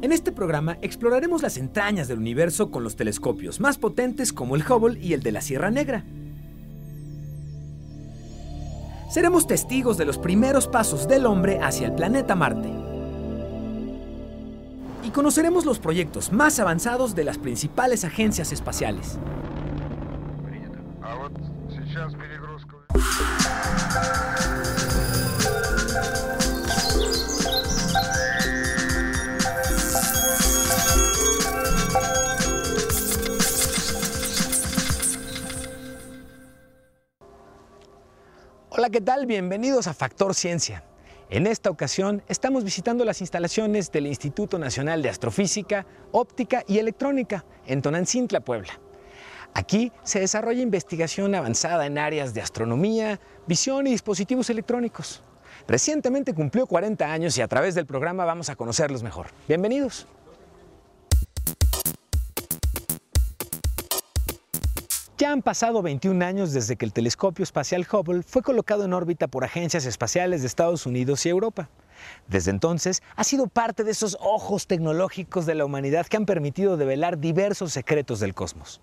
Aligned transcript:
En 0.00 0.12
este 0.12 0.30
programa 0.30 0.78
exploraremos 0.80 1.42
las 1.42 1.56
entrañas 1.56 2.06
del 2.06 2.18
universo 2.18 2.70
con 2.70 2.84
los 2.84 2.94
telescopios 2.94 3.58
más 3.58 3.78
potentes 3.78 4.32
como 4.32 4.54
el 4.54 4.62
Hubble 4.62 5.00
y 5.00 5.12
el 5.12 5.24
de 5.24 5.32
la 5.32 5.40
Sierra 5.40 5.72
Negra. 5.72 6.04
Seremos 9.10 9.48
testigos 9.48 9.98
de 9.98 10.04
los 10.04 10.16
primeros 10.16 10.68
pasos 10.68 11.08
del 11.08 11.26
hombre 11.26 11.58
hacia 11.60 11.88
el 11.88 11.94
planeta 11.94 12.36
Marte. 12.36 12.70
Y 15.02 15.10
conoceremos 15.10 15.64
los 15.64 15.80
proyectos 15.80 16.32
más 16.32 16.60
avanzados 16.60 17.16
de 17.16 17.24
las 17.24 17.38
principales 17.38 18.04
agencias 18.04 18.52
espaciales. 18.52 19.18
Hola, 38.88 38.94
¿qué 38.94 39.04
tal? 39.04 39.26
Bienvenidos 39.26 39.86
a 39.86 39.92
Factor 39.92 40.34
Ciencia. 40.34 40.82
En 41.28 41.46
esta 41.46 41.68
ocasión 41.68 42.22
estamos 42.26 42.64
visitando 42.64 43.04
las 43.04 43.20
instalaciones 43.20 43.92
del 43.92 44.06
Instituto 44.06 44.58
Nacional 44.58 45.02
de 45.02 45.10
Astrofísica, 45.10 45.84
Óptica 46.10 46.64
y 46.66 46.78
Electrónica 46.78 47.44
en 47.66 47.82
Tonancintla, 47.82 48.40
Puebla. 48.40 48.80
Aquí 49.52 49.92
se 50.04 50.20
desarrolla 50.20 50.62
investigación 50.62 51.34
avanzada 51.34 51.84
en 51.84 51.98
áreas 51.98 52.32
de 52.32 52.40
astronomía, 52.40 53.20
visión 53.46 53.86
y 53.86 53.90
dispositivos 53.90 54.48
electrónicos. 54.48 55.22
Recientemente 55.66 56.32
cumplió 56.32 56.66
40 56.66 57.12
años 57.12 57.36
y 57.36 57.42
a 57.42 57.48
través 57.48 57.74
del 57.74 57.84
programa 57.84 58.24
vamos 58.24 58.48
a 58.48 58.56
conocerlos 58.56 59.02
mejor. 59.02 59.26
Bienvenidos. 59.46 60.06
Han 65.30 65.42
pasado 65.42 65.82
21 65.82 66.24
años 66.24 66.54
desde 66.54 66.76
que 66.76 66.86
el 66.86 66.94
telescopio 66.94 67.42
espacial 67.42 67.86
Hubble 67.92 68.22
fue 68.22 68.40
colocado 68.40 68.86
en 68.86 68.94
órbita 68.94 69.28
por 69.28 69.44
agencias 69.44 69.84
espaciales 69.84 70.40
de 70.40 70.46
Estados 70.46 70.86
Unidos 70.86 71.26
y 71.26 71.28
Europa. 71.28 71.68
Desde 72.28 72.50
entonces 72.50 73.02
ha 73.14 73.24
sido 73.24 73.46
parte 73.46 73.84
de 73.84 73.90
esos 73.90 74.16
ojos 74.22 74.66
tecnológicos 74.66 75.44
de 75.44 75.54
la 75.54 75.66
humanidad 75.66 76.06
que 76.06 76.16
han 76.16 76.24
permitido 76.24 76.78
develar 76.78 77.18
diversos 77.18 77.74
secretos 77.74 78.20
del 78.20 78.32
cosmos. 78.32 78.80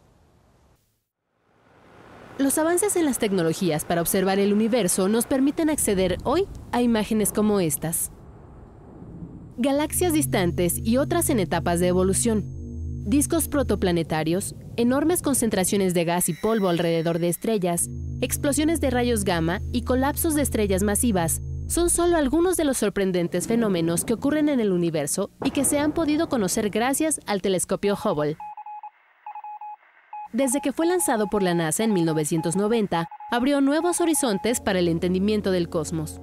Los 2.37 2.59
avances 2.59 2.95
en 2.95 3.05
las 3.05 3.17
tecnologías 3.17 3.83
para 3.83 4.01
observar 4.01 4.37
el 4.37 4.53
universo 4.53 5.07
nos 5.07 5.25
permiten 5.25 5.71
acceder 5.71 6.19
hoy 6.25 6.47
a 6.71 6.83
imágenes 6.83 7.31
como 7.31 7.59
estas. 7.59 8.11
Galaxias 9.57 10.13
distantes 10.13 10.77
y 10.77 10.97
otras 10.97 11.31
en 11.31 11.39
etapas 11.39 11.79
de 11.79 11.87
evolución. 11.87 12.64
Discos 13.05 13.47
protoplanetarios, 13.47 14.55
enormes 14.77 15.21
concentraciones 15.21 15.93
de 15.93 16.05
gas 16.05 16.27
y 16.27 16.33
polvo 16.33 16.69
alrededor 16.69 17.19
de 17.19 17.29
estrellas, 17.29 17.87
explosiones 18.19 18.81
de 18.81 18.89
rayos 18.89 19.25
gamma 19.25 19.61
y 19.71 19.83
colapsos 19.83 20.33
de 20.33 20.41
estrellas 20.41 20.81
masivas 20.81 21.39
son 21.67 21.91
solo 21.91 22.17
algunos 22.17 22.57
de 22.57 22.63
los 22.63 22.77
sorprendentes 22.77 23.45
fenómenos 23.45 24.05
que 24.05 24.13
ocurren 24.15 24.49
en 24.49 24.59
el 24.59 24.71
universo 24.71 25.29
y 25.43 25.51
que 25.51 25.65
se 25.65 25.77
han 25.77 25.91
podido 25.91 26.29
conocer 26.29 26.71
gracias 26.71 27.21
al 27.27 27.43
telescopio 27.43 27.93
Hubble. 27.93 28.37
Desde 30.33 30.59
que 30.59 30.73
fue 30.73 30.87
lanzado 30.87 31.27
por 31.27 31.43
la 31.43 31.53
NASA 31.53 31.83
en 31.83 31.93
1990, 31.93 33.07
abrió 33.29 33.61
nuevos 33.61 34.01
horizontes 34.01 34.59
para 34.59 34.79
el 34.79 34.87
entendimiento 34.87 35.51
del 35.51 35.69
cosmos. 35.69 36.19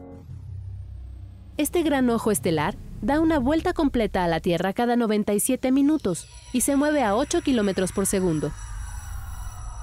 Este 1.59 1.85
gran 1.85 2.11
ojo 2.11 2.33
estelar 2.33 2.77
da 3.03 3.19
una 3.19 3.41
vuelta 3.41 3.73
completa 3.73 4.23
a 4.23 4.29
la 4.29 4.39
Tierra 4.39 4.73
cada 4.73 4.95
97 4.95 5.73
minutos 5.73 6.29
y 6.53 6.61
se 6.61 6.77
mueve 6.77 7.03
a 7.03 7.17
8 7.17 7.43
kilómetros 7.43 7.93
por 7.93 8.07
segundo. 8.07 8.53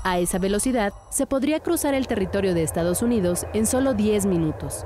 A 0.05 0.19
esa 0.19 0.39
velocidad 0.39 0.93
se 1.11 1.27
podría 1.27 1.59
cruzar 1.59 1.93
el 1.93 2.07
territorio 2.07 2.53
de 2.53 2.63
Estados 2.63 3.01
Unidos 3.01 3.45
en 3.53 3.67
solo 3.67 3.93
10 3.93 4.25
minutos. 4.25 4.85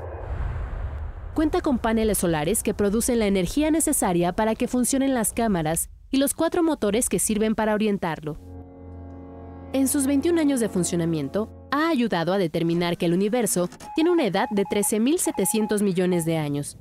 Cuenta 1.34 1.60
con 1.60 1.78
paneles 1.78 2.18
solares 2.18 2.64
que 2.64 2.74
producen 2.74 3.20
la 3.20 3.26
energía 3.26 3.70
necesaria 3.70 4.32
para 4.32 4.56
que 4.56 4.68
funcionen 4.68 5.14
las 5.14 5.32
cámaras 5.32 5.88
y 6.10 6.16
los 6.16 6.34
cuatro 6.34 6.64
motores 6.64 7.08
que 7.08 7.20
sirven 7.20 7.54
para 7.54 7.74
orientarlo. 7.74 8.36
En 9.72 9.86
sus 9.86 10.06
21 10.06 10.40
años 10.40 10.60
de 10.60 10.68
funcionamiento, 10.68 11.68
ha 11.70 11.88
ayudado 11.88 12.32
a 12.32 12.38
determinar 12.38 12.96
que 12.96 13.06
el 13.06 13.14
universo 13.14 13.68
tiene 13.94 14.10
una 14.10 14.24
edad 14.26 14.46
de 14.50 14.64
13.700 14.64 15.82
millones 15.82 16.24
de 16.24 16.38
años 16.38 16.76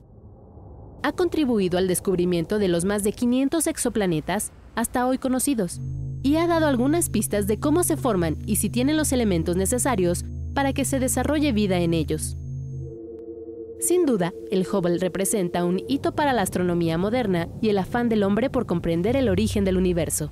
ha 1.03 1.11
contribuido 1.11 1.77
al 1.77 1.87
descubrimiento 1.87 2.59
de 2.59 2.69
los 2.69 2.85
más 2.85 3.03
de 3.03 3.11
500 3.11 3.67
exoplanetas 3.67 4.51
hasta 4.75 5.05
hoy 5.05 5.17
conocidos 5.17 5.79
y 6.23 6.37
ha 6.37 6.47
dado 6.47 6.67
algunas 6.67 7.09
pistas 7.09 7.45
de 7.45 7.59
cómo 7.59 7.83
se 7.83 7.97
forman 7.97 8.37
y 8.45 8.55
si 8.55 8.69
tienen 8.69 8.97
los 8.97 9.11
elementos 9.11 9.57
necesarios 9.57 10.23
para 10.53 10.71
que 10.73 10.85
se 10.85 10.99
desarrolle 10.99 11.51
vida 11.51 11.79
en 11.79 11.93
ellos. 11.93 12.37
Sin 13.79 14.05
duda, 14.05 14.33
el 14.49 14.65
Hubble 14.65 14.97
representa 14.97 15.65
un 15.65 15.81
hito 15.89 16.15
para 16.15 16.31
la 16.31 16.41
astronomía 16.41 16.97
moderna 16.97 17.49
y 17.61 17.67
el 17.67 17.77
afán 17.77 18.07
del 18.07 18.23
hombre 18.23 18.49
por 18.49 18.65
comprender 18.65 19.17
el 19.17 19.27
origen 19.27 19.65
del 19.65 19.75
universo. 19.75 20.31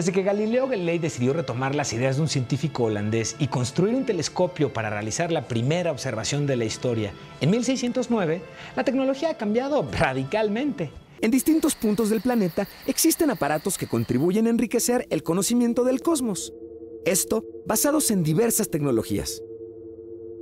Desde 0.00 0.12
que 0.12 0.22
Galileo 0.22 0.66
Galilei 0.66 0.98
decidió 0.98 1.34
retomar 1.34 1.74
las 1.74 1.92
ideas 1.92 2.16
de 2.16 2.22
un 2.22 2.28
científico 2.28 2.84
holandés 2.84 3.36
y 3.38 3.48
construir 3.48 3.94
un 3.94 4.06
telescopio 4.06 4.72
para 4.72 4.88
realizar 4.88 5.30
la 5.30 5.46
primera 5.46 5.92
observación 5.92 6.46
de 6.46 6.56
la 6.56 6.64
historia 6.64 7.12
en 7.42 7.50
1609, 7.50 8.40
la 8.76 8.84
tecnología 8.84 9.28
ha 9.28 9.36
cambiado 9.36 9.86
radicalmente. 9.92 10.90
En 11.20 11.30
distintos 11.30 11.74
puntos 11.74 12.08
del 12.08 12.22
planeta 12.22 12.66
existen 12.86 13.28
aparatos 13.28 13.76
que 13.76 13.88
contribuyen 13.88 14.46
a 14.46 14.48
enriquecer 14.48 15.06
el 15.10 15.22
conocimiento 15.22 15.84
del 15.84 16.00
cosmos. 16.00 16.54
Esto 17.04 17.44
basados 17.66 18.10
en 18.10 18.22
diversas 18.22 18.70
tecnologías. 18.70 19.42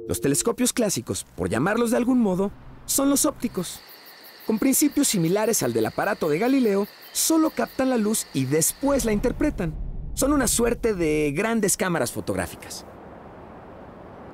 Los 0.07 0.21
telescopios 0.21 0.73
clásicos, 0.73 1.27
por 1.37 1.49
llamarlos 1.49 1.91
de 1.91 1.97
algún 1.97 2.21
modo, 2.21 2.53
son 2.87 3.11
los 3.11 3.25
ópticos. 3.25 3.81
Con 4.49 4.59
principios 4.59 5.09
similares 5.09 5.63
al 5.63 5.75
del 5.75 5.85
aparato 5.85 6.31
de 6.31 6.39
Galileo, 6.39 6.89
solo 7.13 7.51
captan 7.51 7.91
la 7.91 7.99
luz 7.99 8.27
y 8.33 8.47
después 8.47 9.05
la 9.05 9.13
interpretan. 9.13 9.75
Son 10.15 10.33
una 10.33 10.49
suerte 10.49 10.95
de 10.95 11.35
grandes 11.37 11.77
cámaras 11.77 12.13
fotográficas. 12.13 12.87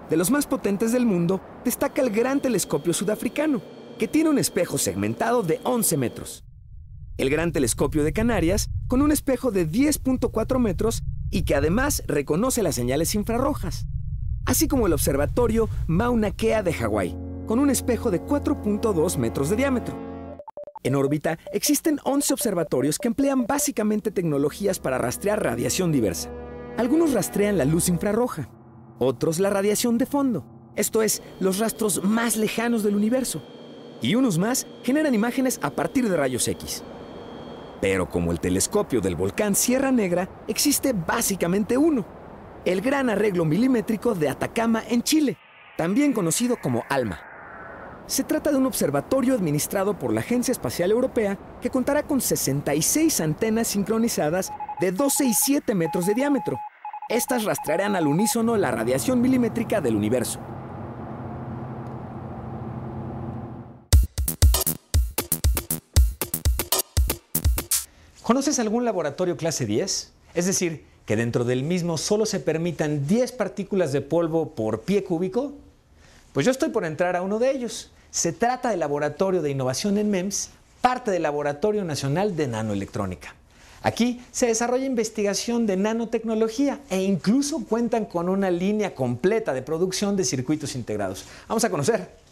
De 0.09 0.17
los 0.17 0.31
más 0.31 0.47
potentes 0.47 0.93
del 0.93 1.05
mundo, 1.05 1.41
destaca 1.65 2.01
el 2.01 2.11
Gran 2.11 2.41
Telescopio 2.41 2.93
Sudafricano, 2.93 3.61
que 3.99 4.07
tiene 4.07 4.31
un 4.31 4.39
espejo 4.39 4.79
segmentado 4.79 5.43
de 5.43 5.59
11 5.65 5.97
metros. 5.97 6.45
El 7.17 7.29
Gran 7.29 7.51
Telescopio 7.51 8.05
de 8.05 8.13
Canarias, 8.13 8.71
con 8.87 9.03
un 9.03 9.11
espejo 9.11 9.51
de 9.51 9.69
10.4 9.69 10.61
metros 10.61 11.03
y 11.33 11.43
que 11.43 11.57
además 11.57 12.05
reconoce 12.07 12.63
las 12.63 12.77
señales 12.77 13.17
infrarrojas. 13.17 13.89
Así 14.47 14.69
como 14.69 14.87
el 14.87 14.93
Observatorio 14.93 15.69
Mauna 15.89 16.31
Kea 16.31 16.63
de 16.63 16.73
Hawái, 16.73 17.17
con 17.49 17.59
un 17.59 17.69
espejo 17.69 18.13
de 18.13 18.23
4.2 18.23 19.19
metros 19.19 19.51
de 19.51 19.57
diámetro. 19.57 20.04
En 20.85 20.95
órbita 20.95 21.39
existen 21.51 21.99
11 22.05 22.35
observatorios 22.35 22.99
que 22.99 23.09
emplean 23.09 23.47
básicamente 23.47 24.11
tecnologías 24.11 24.79
para 24.79 24.99
rastrear 24.99 25.43
radiación 25.43 25.91
diversa. 25.91 26.31
Algunos 26.77 27.15
rastrean 27.15 27.57
la 27.57 27.65
luz 27.65 27.89
infrarroja, 27.89 28.51
otros 28.99 29.39
la 29.39 29.49
radiación 29.49 29.97
de 29.97 30.05
fondo, 30.05 30.45
esto 30.77 31.01
es, 31.01 31.23
los 31.41 31.59
rastros 31.59 32.05
más 32.05 32.37
lejanos 32.37 32.83
del 32.83 32.97
universo. 32.97 33.43
Y 34.03 34.15
unos 34.15 34.39
más 34.39 34.67
generan 34.83 35.15
imágenes 35.15 35.59
a 35.63 35.71
partir 35.71 36.07
de 36.07 36.19
rayos 36.19 36.47
X. 36.49 36.85
Pero 37.81 38.11
como 38.11 38.31
el 38.31 38.41
telescopio 38.41 39.01
del 39.01 39.17
volcán 39.17 39.55
Sierra 39.55 39.91
Negra, 39.91 40.29
existe 40.49 40.93
básicamente 40.93 41.79
uno, 41.79 42.05
el 42.67 42.83
Gran 42.83 43.09
Arreglo 43.09 43.47
Milimétrico 43.47 44.15
de 44.15 44.29
Atacama 44.29 44.83
en 44.87 45.03
Chile, 45.03 45.39
también 45.79 46.13
conocido 46.13 46.57
como 46.61 46.85
ALMA. 46.91 47.34
Se 48.07 48.23
trata 48.23 48.51
de 48.51 48.59
un 48.59 48.67
observatorio 48.67 49.35
administrado 49.35 49.99
por 49.99 50.13
la 50.13 50.21
Agencia 50.21 50.53
Espacial 50.53 50.91
Europea 50.91 51.39
que 51.63 51.71
contará 51.71 52.03
con 52.03 52.21
66 52.21 53.21
antenas 53.21 53.69
sincronizadas 53.69 54.53
de 54.79 54.93
12 54.93 55.25
y 55.25 55.33
7 55.33 55.75
metros 55.75 56.05
de 56.05 56.13
diámetro. 56.13 56.59
Estas 57.09 57.45
rastrearán 57.45 57.97
al 57.97 58.07
unísono 58.07 58.59
la 58.59 58.71
radiación 58.71 59.23
milimétrica 59.23 59.81
del 59.81 59.97
universo. 59.97 60.39
¿Conoces 68.23 68.59
algún 68.59 68.85
laboratorio 68.85 69.39
clase 69.39 69.65
10? 69.65 70.13
Es 70.35 70.45
decir, 70.47 70.85
que 71.07 71.17
dentro 71.17 71.45
del 71.45 71.63
mismo 71.63 71.97
solo 71.97 72.27
se 72.27 72.41
permitan 72.41 73.07
10 73.07 73.33
partículas 73.33 73.93
de 73.93 74.03
polvo 74.03 74.55
por 74.55 74.83
pie 74.83 75.05
cúbico? 75.05 75.55
Pues 76.35 76.45
yo 76.45 76.51
estoy 76.51 76.71
por 76.71 76.85
entrar 76.85 77.15
a 77.15 77.23
uno 77.23 77.39
de 77.39 77.53
ellos. 77.53 77.93
Se 78.11 78.33
trata 78.33 78.71
del 78.71 78.81
Laboratorio 78.81 79.41
de 79.41 79.53
Innovación 79.53 79.99
en 79.99 80.11
MEMS, 80.11 80.51
parte 80.81 81.13
del 81.13 81.23
Laboratorio 81.23 81.85
Nacional 81.85 82.35
de 82.35 82.49
Nanoelectrónica. 82.49 83.37
Aquí 83.83 84.21
se 84.33 84.47
desarrolla 84.47 84.85
investigación 84.85 85.65
de 85.65 85.77
nanotecnología 85.77 86.81
e 86.91 87.03
incluso 87.03 87.65
cuentan 87.65 88.07
con 88.07 88.29
una 88.29 88.51
línea 88.51 88.97
completa 88.97 89.55
de 89.55 89.63
producción 89.63 90.17
de 90.17 90.25
circuitos 90.25 90.75
integrados. 90.75 91.25
Vamos 91.47 91.63
a 91.63 91.71
conocer. 91.71 92.24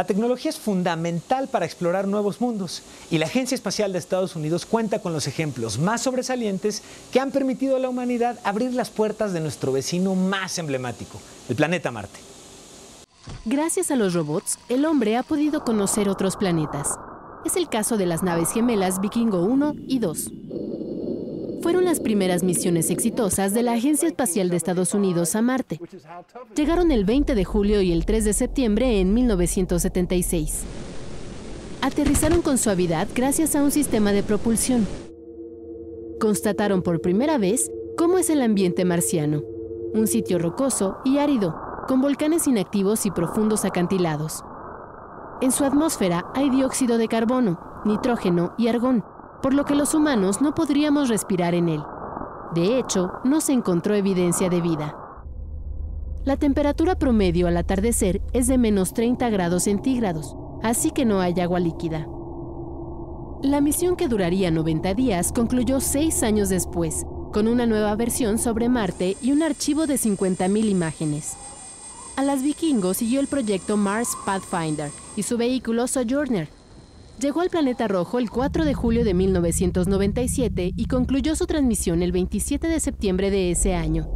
La 0.00 0.06
tecnología 0.06 0.48
es 0.48 0.56
fundamental 0.56 1.48
para 1.48 1.66
explorar 1.66 2.08
nuevos 2.08 2.40
mundos 2.40 2.82
y 3.10 3.18
la 3.18 3.26
Agencia 3.26 3.54
Espacial 3.54 3.92
de 3.92 3.98
Estados 3.98 4.34
Unidos 4.34 4.64
cuenta 4.64 5.00
con 5.00 5.12
los 5.12 5.26
ejemplos 5.26 5.78
más 5.78 6.00
sobresalientes 6.00 6.82
que 7.12 7.20
han 7.20 7.30
permitido 7.30 7.76
a 7.76 7.78
la 7.78 7.90
humanidad 7.90 8.38
abrir 8.42 8.72
las 8.72 8.88
puertas 8.88 9.34
de 9.34 9.40
nuestro 9.40 9.72
vecino 9.72 10.14
más 10.14 10.56
emblemático, 10.56 11.20
el 11.50 11.56
planeta 11.56 11.90
Marte. 11.90 12.18
Gracias 13.44 13.90
a 13.90 13.96
los 13.96 14.14
robots, 14.14 14.58
el 14.70 14.86
hombre 14.86 15.18
ha 15.18 15.22
podido 15.22 15.64
conocer 15.64 16.08
otros 16.08 16.34
planetas. 16.36 16.98
Es 17.44 17.56
el 17.56 17.68
caso 17.68 17.98
de 17.98 18.06
las 18.06 18.22
naves 18.22 18.52
gemelas 18.52 19.02
Vikingo 19.02 19.42
1 19.44 19.74
y 19.86 19.98
2 19.98 20.30
fueron 21.60 21.84
las 21.84 22.00
primeras 22.00 22.42
misiones 22.42 22.90
exitosas 22.90 23.52
de 23.52 23.62
la 23.62 23.72
Agencia 23.72 24.08
Espacial 24.08 24.48
de 24.48 24.56
Estados 24.56 24.94
Unidos 24.94 25.34
a 25.36 25.42
Marte. 25.42 25.78
Llegaron 26.56 26.90
el 26.90 27.04
20 27.04 27.34
de 27.34 27.44
julio 27.44 27.82
y 27.82 27.92
el 27.92 28.06
3 28.06 28.24
de 28.24 28.32
septiembre 28.32 29.00
en 29.00 29.12
1976. 29.12 30.62
Aterrizaron 31.82 32.42
con 32.42 32.58
suavidad 32.58 33.08
gracias 33.14 33.56
a 33.56 33.62
un 33.62 33.70
sistema 33.70 34.12
de 34.12 34.22
propulsión. 34.22 34.86
Constataron 36.18 36.82
por 36.82 37.00
primera 37.00 37.38
vez 37.38 37.70
cómo 37.96 38.18
es 38.18 38.30
el 38.30 38.42
ambiente 38.42 38.84
marciano, 38.84 39.42
un 39.94 40.06
sitio 40.06 40.38
rocoso 40.38 40.98
y 41.04 41.18
árido, 41.18 41.54
con 41.88 42.00
volcanes 42.00 42.46
inactivos 42.46 43.06
y 43.06 43.10
profundos 43.10 43.64
acantilados. 43.64 44.44
En 45.40 45.52
su 45.52 45.64
atmósfera 45.64 46.26
hay 46.34 46.50
dióxido 46.50 46.98
de 46.98 47.08
carbono, 47.08 47.58
nitrógeno 47.86 48.54
y 48.58 48.68
argón, 48.68 49.04
por 49.42 49.54
lo 49.54 49.64
que 49.64 49.74
los 49.74 49.94
humanos 49.94 50.40
no 50.40 50.54
podríamos 50.54 51.08
respirar 51.08 51.54
en 51.54 51.68
él. 51.68 51.82
De 52.54 52.78
hecho, 52.78 53.12
no 53.24 53.40
se 53.40 53.52
encontró 53.52 53.94
evidencia 53.94 54.48
de 54.48 54.60
vida. 54.60 54.96
La 56.24 56.36
temperatura 56.36 56.96
promedio 56.96 57.46
al 57.46 57.56
atardecer 57.56 58.20
es 58.32 58.46
de 58.46 58.58
menos 58.58 58.92
30 58.92 59.30
grados 59.30 59.64
centígrados, 59.64 60.36
así 60.62 60.90
que 60.90 61.04
no 61.04 61.20
hay 61.20 61.38
agua 61.40 61.60
líquida. 61.60 62.06
La 63.42 63.62
misión 63.62 63.96
que 63.96 64.08
duraría 64.08 64.50
90 64.50 64.92
días 64.94 65.32
concluyó 65.32 65.80
seis 65.80 66.22
años 66.22 66.50
después, 66.50 67.06
con 67.32 67.48
una 67.48 67.64
nueva 67.64 67.94
versión 67.96 68.36
sobre 68.36 68.68
Marte 68.68 69.16
y 69.22 69.32
un 69.32 69.42
archivo 69.42 69.86
de 69.86 69.94
50.000 69.94 70.68
imágenes. 70.68 71.36
A 72.16 72.22
las 72.22 72.42
vikingos 72.42 72.98
siguió 72.98 73.20
el 73.20 73.28
proyecto 73.28 73.78
Mars 73.78 74.10
Pathfinder 74.26 74.90
y 75.16 75.22
su 75.22 75.38
vehículo 75.38 75.86
Sojourner, 75.86 76.50
Llegó 77.20 77.42
al 77.42 77.50
planeta 77.50 77.86
rojo 77.86 78.18
el 78.18 78.30
4 78.30 78.64
de 78.64 78.72
julio 78.72 79.04
de 79.04 79.12
1997 79.12 80.72
y 80.74 80.86
concluyó 80.86 81.36
su 81.36 81.44
transmisión 81.44 82.02
el 82.02 82.12
27 82.12 82.66
de 82.66 82.80
septiembre 82.80 83.30
de 83.30 83.50
ese 83.50 83.74
año. 83.74 84.08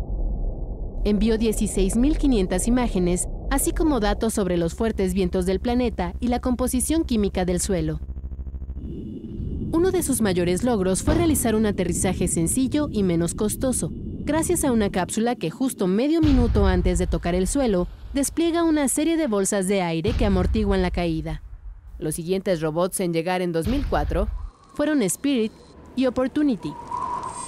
Envió 1.05 1.37
16.500 1.37 2.67
imágenes, 2.67 3.29
así 3.51 3.73
como 3.73 4.01
datos 4.01 4.33
sobre 4.33 4.57
los 4.57 4.75
fuertes 4.75 5.13
vientos 5.13 5.45
del 5.45 5.61
planeta 5.61 6.15
y 6.19 6.29
la 6.29 6.41
composición 6.41 7.05
química 7.05 7.45
del 7.45 7.61
suelo. 7.61 8.01
Uno 8.81 9.91
de 9.91 10.03
sus 10.03 10.23
mayores 10.23 10.65
logros 10.65 11.03
fue 11.03 11.15
realizar 11.15 11.55
un 11.55 11.67
aterrizaje 11.67 12.27
sencillo 12.27 12.89
y 12.91 13.03
menos 13.03 13.35
costoso, 13.35 13.93
gracias 14.21 14.65
a 14.65 14.73
una 14.73 14.89
cápsula 14.89 15.37
que 15.37 15.51
justo 15.51 15.89
medio 15.89 16.23
minuto 16.23 16.65
antes 16.65 16.99
de 16.99 17.07
tocar 17.07 17.35
el 17.35 17.49
suelo 17.49 17.87
despliega 18.15 18.63
una 18.63 18.89
serie 18.89 19.19
de 19.19 19.27
bolsas 19.27 19.69
de 19.69 19.83
aire 19.83 20.13
que 20.13 20.25
amortiguan 20.25 20.81
la 20.81 20.91
caída. 20.91 21.44
Los 21.99 22.17
siguientes 22.17 22.61
robots 22.61 23.01
en 23.01 23.13
llegar 23.13 23.41
en 23.41 23.53
2004 23.53 24.29
fueron 24.75 25.03
Spirit 25.03 25.53
y 25.95 26.07
Opportunity. 26.07 26.73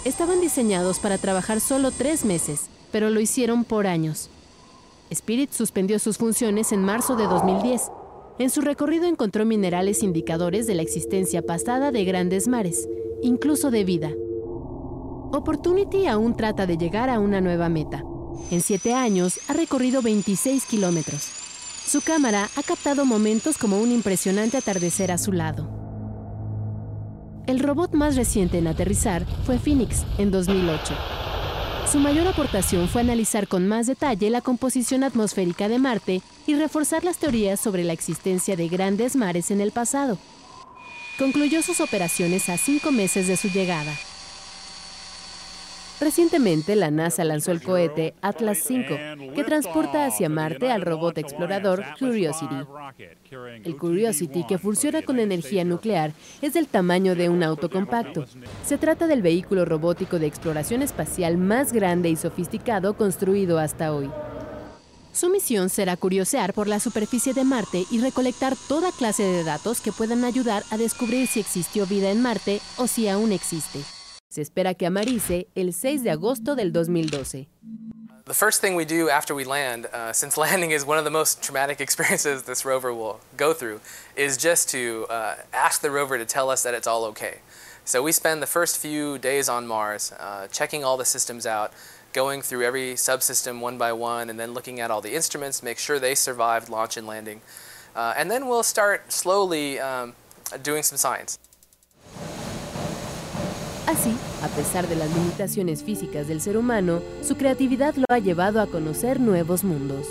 Estaban 0.04 0.40
diseñados 0.40 1.00
para 1.00 1.18
trabajar 1.18 1.60
solo 1.60 1.90
tres 1.90 2.24
meses, 2.24 2.68
pero 2.92 3.10
lo 3.10 3.20
hicieron 3.20 3.64
por 3.64 3.86
años. 3.88 4.30
Spirit 5.10 5.50
suspendió 5.50 5.98
sus 5.98 6.18
funciones 6.18 6.70
en 6.70 6.84
marzo 6.84 7.16
de 7.16 7.24
2010. 7.24 7.90
En 8.38 8.50
su 8.50 8.60
recorrido 8.60 9.06
encontró 9.06 9.44
minerales 9.44 10.02
indicadores 10.02 10.66
de 10.66 10.74
la 10.74 10.82
existencia 10.82 11.42
pasada 11.42 11.90
de 11.90 12.04
grandes 12.04 12.46
mares, 12.46 12.88
incluso 13.22 13.70
de 13.70 13.84
vida. 13.84 14.12
Opportunity 15.32 16.06
aún 16.06 16.36
trata 16.36 16.66
de 16.66 16.76
llegar 16.76 17.10
a 17.10 17.18
una 17.18 17.40
nueva 17.40 17.68
meta. 17.68 18.04
En 18.50 18.60
siete 18.60 18.94
años 18.94 19.40
ha 19.48 19.54
recorrido 19.54 20.02
26 20.02 20.66
kilómetros. 20.66 21.45
Su 21.86 22.00
cámara 22.00 22.50
ha 22.56 22.62
captado 22.64 23.04
momentos 23.04 23.58
como 23.58 23.78
un 23.78 23.92
impresionante 23.92 24.56
atardecer 24.56 25.12
a 25.12 25.18
su 25.18 25.30
lado. 25.30 25.70
El 27.46 27.60
robot 27.60 27.94
más 27.94 28.16
reciente 28.16 28.58
en 28.58 28.66
aterrizar 28.66 29.24
fue 29.44 29.60
Phoenix 29.60 30.04
en 30.18 30.32
2008. 30.32 30.94
Su 31.90 32.00
mayor 32.00 32.26
aportación 32.26 32.88
fue 32.88 33.02
analizar 33.02 33.46
con 33.46 33.68
más 33.68 33.86
detalle 33.86 34.30
la 34.30 34.40
composición 34.40 35.04
atmosférica 35.04 35.68
de 35.68 35.78
Marte 35.78 36.22
y 36.48 36.56
reforzar 36.56 37.04
las 37.04 37.18
teorías 37.18 37.60
sobre 37.60 37.84
la 37.84 37.92
existencia 37.92 38.56
de 38.56 38.66
grandes 38.66 39.14
mares 39.14 39.52
en 39.52 39.60
el 39.60 39.70
pasado. 39.70 40.18
Concluyó 41.20 41.62
sus 41.62 41.80
operaciones 41.80 42.48
a 42.48 42.58
cinco 42.58 42.90
meses 42.90 43.28
de 43.28 43.36
su 43.36 43.48
llegada. 43.48 43.92
Recientemente, 45.98 46.76
la 46.76 46.90
NASA 46.90 47.24
lanzó 47.24 47.52
el 47.52 47.62
cohete 47.62 48.14
Atlas 48.20 48.58
V, 48.68 49.32
que 49.34 49.44
transporta 49.44 50.04
hacia 50.04 50.28
Marte 50.28 50.70
al 50.70 50.82
robot 50.82 51.16
explorador 51.16 51.82
Curiosity. 51.98 52.56
El 53.64 53.76
Curiosity, 53.76 54.44
que 54.46 54.58
funciona 54.58 55.00
con 55.02 55.18
energía 55.18 55.64
nuclear, 55.64 56.12
es 56.42 56.52
del 56.52 56.68
tamaño 56.68 57.14
de 57.14 57.30
un 57.30 57.42
auto 57.42 57.70
compacto. 57.70 58.26
Se 58.64 58.76
trata 58.76 59.06
del 59.06 59.22
vehículo 59.22 59.64
robótico 59.64 60.18
de 60.18 60.26
exploración 60.26 60.82
espacial 60.82 61.38
más 61.38 61.72
grande 61.72 62.10
y 62.10 62.16
sofisticado 62.16 62.94
construido 62.94 63.58
hasta 63.58 63.94
hoy. 63.94 64.10
Su 65.12 65.30
misión 65.30 65.70
será 65.70 65.96
curiosear 65.96 66.52
por 66.52 66.68
la 66.68 66.78
superficie 66.78 67.32
de 67.32 67.42
Marte 67.42 67.86
y 67.90 68.00
recolectar 68.00 68.54
toda 68.68 68.92
clase 68.92 69.22
de 69.22 69.44
datos 69.44 69.80
que 69.80 69.92
puedan 69.92 70.24
ayudar 70.24 70.62
a 70.70 70.76
descubrir 70.76 71.26
si 71.26 71.40
existió 71.40 71.86
vida 71.86 72.10
en 72.10 72.20
Marte 72.20 72.60
o 72.76 72.86
si 72.86 73.08
aún 73.08 73.32
existe. 73.32 73.80
Se 74.36 74.42
espera 74.42 74.74
que 74.74 74.84
amarice 74.84 75.48
el 75.54 75.72
6 75.72 76.04
de 76.04 76.10
agosto 76.10 76.54
del 76.54 76.70
2012. 76.70 77.48
The 78.26 78.34
first 78.34 78.60
thing 78.60 78.76
we 78.76 78.84
do 78.84 79.08
after 79.08 79.34
we 79.34 79.46
land, 79.46 79.86
uh, 79.94 80.12
since 80.12 80.36
landing 80.46 80.72
is 80.72 80.84
one 80.84 80.98
of 80.98 81.04
the 81.04 81.10
most 81.10 81.42
traumatic 81.42 81.80
experiences 81.80 82.42
this 82.42 82.62
rover 82.66 82.92
will 82.92 83.20
go 83.38 83.54
through, 83.54 83.80
is 84.14 84.36
just 84.36 84.68
to 84.72 85.06
uh, 85.08 85.36
ask 85.54 85.80
the 85.80 85.90
rover 85.90 86.18
to 86.18 86.26
tell 86.26 86.50
us 86.50 86.62
that 86.64 86.74
it's 86.74 86.86
all 86.86 87.06
okay. 87.06 87.38
So 87.86 88.02
we 88.02 88.12
spend 88.12 88.42
the 88.42 88.46
first 88.46 88.76
few 88.76 89.16
days 89.16 89.48
on 89.48 89.66
Mars 89.66 90.12
uh, 90.20 90.48
checking 90.48 90.84
all 90.84 90.98
the 90.98 91.06
systems 91.06 91.46
out, 91.46 91.72
going 92.12 92.42
through 92.42 92.62
every 92.62 92.92
subsystem 92.92 93.60
one 93.60 93.78
by 93.78 93.94
one, 93.94 94.28
and 94.28 94.38
then 94.38 94.52
looking 94.52 94.80
at 94.80 94.90
all 94.90 95.00
the 95.00 95.14
instruments, 95.14 95.62
make 95.62 95.78
sure 95.78 95.98
they 95.98 96.14
survived 96.14 96.68
launch 96.68 96.98
and 96.98 97.06
landing. 97.06 97.40
Uh, 97.94 98.12
and 98.18 98.30
then 98.30 98.46
we'll 98.46 98.62
start 98.62 99.10
slowly 99.10 99.80
um, 99.80 100.12
doing 100.62 100.82
some 100.82 100.98
science. 100.98 101.38
Así, 103.86 104.12
a 104.42 104.48
pesar 104.48 104.88
de 104.88 104.96
las 104.96 105.08
limitaciones 105.14 105.84
físicas 105.84 106.26
del 106.26 106.40
ser 106.40 106.56
humano, 106.56 107.00
su 107.22 107.36
creatividad 107.36 107.94
lo 107.94 108.04
ha 108.08 108.18
llevado 108.18 108.60
a 108.60 108.66
conocer 108.66 109.20
nuevos 109.20 109.62
mundos. 109.62 110.08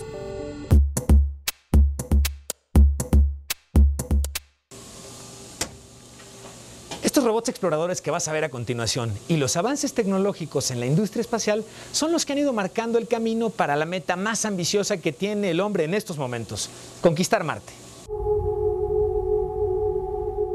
Estos 7.03 7.23
robots 7.23 7.49
exploradores 7.49 8.01
que 8.01 8.11
vas 8.11 8.27
a 8.27 8.33
ver 8.33 8.45
a 8.45 8.49
continuación 8.49 9.13
y 9.27 9.37
los 9.37 9.57
avances 9.57 9.93
tecnológicos 9.93 10.71
en 10.71 10.79
la 10.79 10.85
industria 10.85 11.21
espacial 11.21 11.63
son 11.91 12.11
los 12.11 12.25
que 12.25 12.33
han 12.33 12.39
ido 12.39 12.53
marcando 12.53 12.97
el 12.97 13.07
camino 13.07 13.49
para 13.49 13.75
la 13.75 13.85
meta 13.85 14.15
más 14.15 14.45
ambiciosa 14.45 14.97
que 14.97 15.11
tiene 15.11 15.51
el 15.51 15.59
hombre 15.59 15.83
en 15.83 15.93
estos 15.93 16.17
momentos, 16.17 16.69
conquistar 17.01 17.43
Marte. 17.43 17.73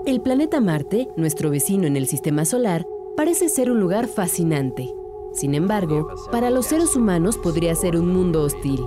El 0.07 0.21
planeta 0.23 0.61
Marte, 0.61 1.09
nuestro 1.17 1.51
vecino 1.51 1.87
en 1.87 1.97
el 1.97 2.07
sistema 2.09 2.45
solar, 2.45 2.85
parece 3.21 3.51
ser 3.51 3.71
un 3.71 3.79
lugar 3.81 4.07
fascinante. 4.07 4.89
Sin 5.35 5.55
embargo, 5.55 6.09
para 6.33 6.49
los 6.49 6.65
seres 6.65 6.97
humanos 6.97 7.37
podría 7.37 7.75
ser 7.75 7.95
un 7.95 8.09
mundo 8.11 8.43
hostil. 8.45 8.81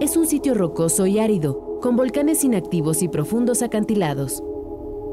Es 0.00 0.16
un 0.16 0.28
sitio 0.28 0.54
rocoso 0.54 1.04
y 1.08 1.18
árido, 1.18 1.80
con 1.82 1.96
volcanes 1.96 2.44
inactivos 2.44 3.02
y 3.02 3.08
profundos 3.08 3.62
acantilados. 3.62 4.40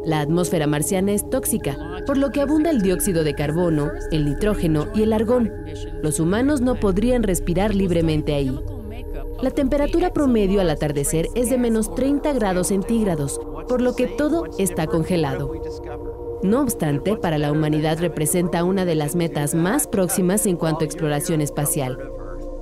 La 0.06 0.20
atmósfera 0.20 0.68
marciana 0.68 1.14
es 1.14 1.28
tóxica, 1.28 1.80
por 2.06 2.20
lo 2.20 2.30
que 2.30 2.42
abunda 2.42 2.70
el 2.70 2.84
dióxido 2.84 3.24
de 3.24 3.34
carbono, 3.34 3.90
el 4.12 4.26
nitrógeno 4.26 4.86
y 4.94 5.02
el 5.02 5.14
argón. 5.14 5.52
Los 6.04 6.20
humanos 6.20 6.62
no 6.62 6.76
podrían 6.76 7.24
respirar 7.24 7.74
libremente 7.74 8.36
ahí. 8.36 8.56
La 9.42 9.52
temperatura 9.52 10.14
promedio 10.14 10.62
al 10.62 10.70
atardecer 10.72 11.30
es 11.36 11.52
de 11.52 11.60
menos 11.60 11.94
30 11.94 12.34
grados 12.34 12.70
centígrados, 12.70 13.40
por 13.70 13.82
lo 13.82 13.96
que 13.96 14.08
todo 14.08 14.46
está 14.58 14.88
congelado. 14.88 15.54
No 16.42 16.62
obstante, 16.62 17.16
para 17.18 17.38
la 17.38 17.52
humanidad 17.52 18.00
representa 18.00 18.64
una 18.64 18.84
de 18.84 18.96
las 18.96 19.16
metas 19.16 19.54
más 19.54 19.86
próximas 19.86 20.48
en 20.48 20.56
cuanto 20.56 20.82
a 20.82 20.86
exploración 20.86 21.42
espacial. 21.42 22.00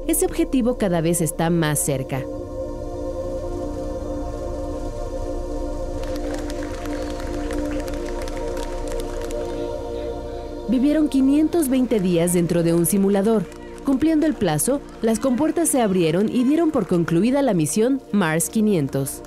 Ese 0.05 0.25
objetivo 0.25 0.77
cada 0.77 0.99
vez 0.99 1.21
está 1.21 1.49
más 1.49 1.79
cerca. 1.79 2.21
Vivieron 10.67 11.07
520 11.07 12.01
días 12.01 12.33
dentro 12.33 12.63
de 12.63 12.73
un 12.73 12.85
simulador. 12.85 13.64
Cumpliendo 13.85 14.25
el 14.25 14.33
plazo, 14.33 14.81
las 15.03 15.19
compuertas 15.19 15.69
se 15.69 15.79
abrieron 15.79 16.27
y 16.27 16.43
dieron 16.43 16.71
por 16.71 16.87
concluida 16.87 17.43
la 17.43 17.53
misión 17.53 18.01
Mars 18.11 18.49
500. 18.49 19.21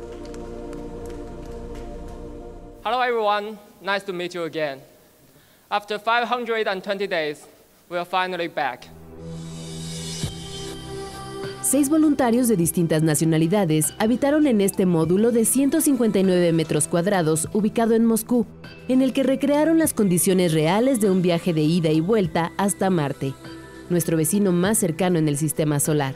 Hello 2.85 3.01
everyone, 3.05 3.57
nice 3.81 4.05
to 4.05 4.13
meet 4.13 4.33
you 4.33 4.43
again. 4.43 4.81
After 5.71 5.97
520 6.01 7.07
days, 7.07 7.47
we 7.89 7.97
are 7.97 8.05
finally 8.05 8.49
back. 8.49 8.89
Seis 11.63 11.89
voluntarios 11.89 12.49
de 12.49 12.57
distintas 12.57 13.03
nacionalidades 13.03 13.95
habitaron 13.99 14.47
en 14.49 14.61
este 14.61 14.87
módulo 14.87 15.31
de 15.31 15.45
159 15.45 16.53
metros 16.53 16.89
cuadrados 16.89 17.49
ubicado 17.53 17.95
en 17.95 18.07
Moscú, 18.07 18.47
en 18.89 19.03
el 19.03 19.13
que 19.13 19.23
recrearon 19.23 19.79
las 19.79 19.95
condiciones 19.95 20.53
reales 20.53 20.99
de 21.01 21.11
un 21.11 21.23
viaje 21.23 21.53
de 21.53 21.63
ida 21.63 21.91
y 21.91 22.01
vuelta 22.01 22.53
hasta 22.57 22.91
Marte, 22.91 23.35
nuestro 23.90 24.18
vecino 24.18 24.52
más 24.52 24.78
cercano 24.78 25.20
en 25.20 25.28
el 25.28 25.38
sistema 25.38 25.80
solar. 25.80 26.14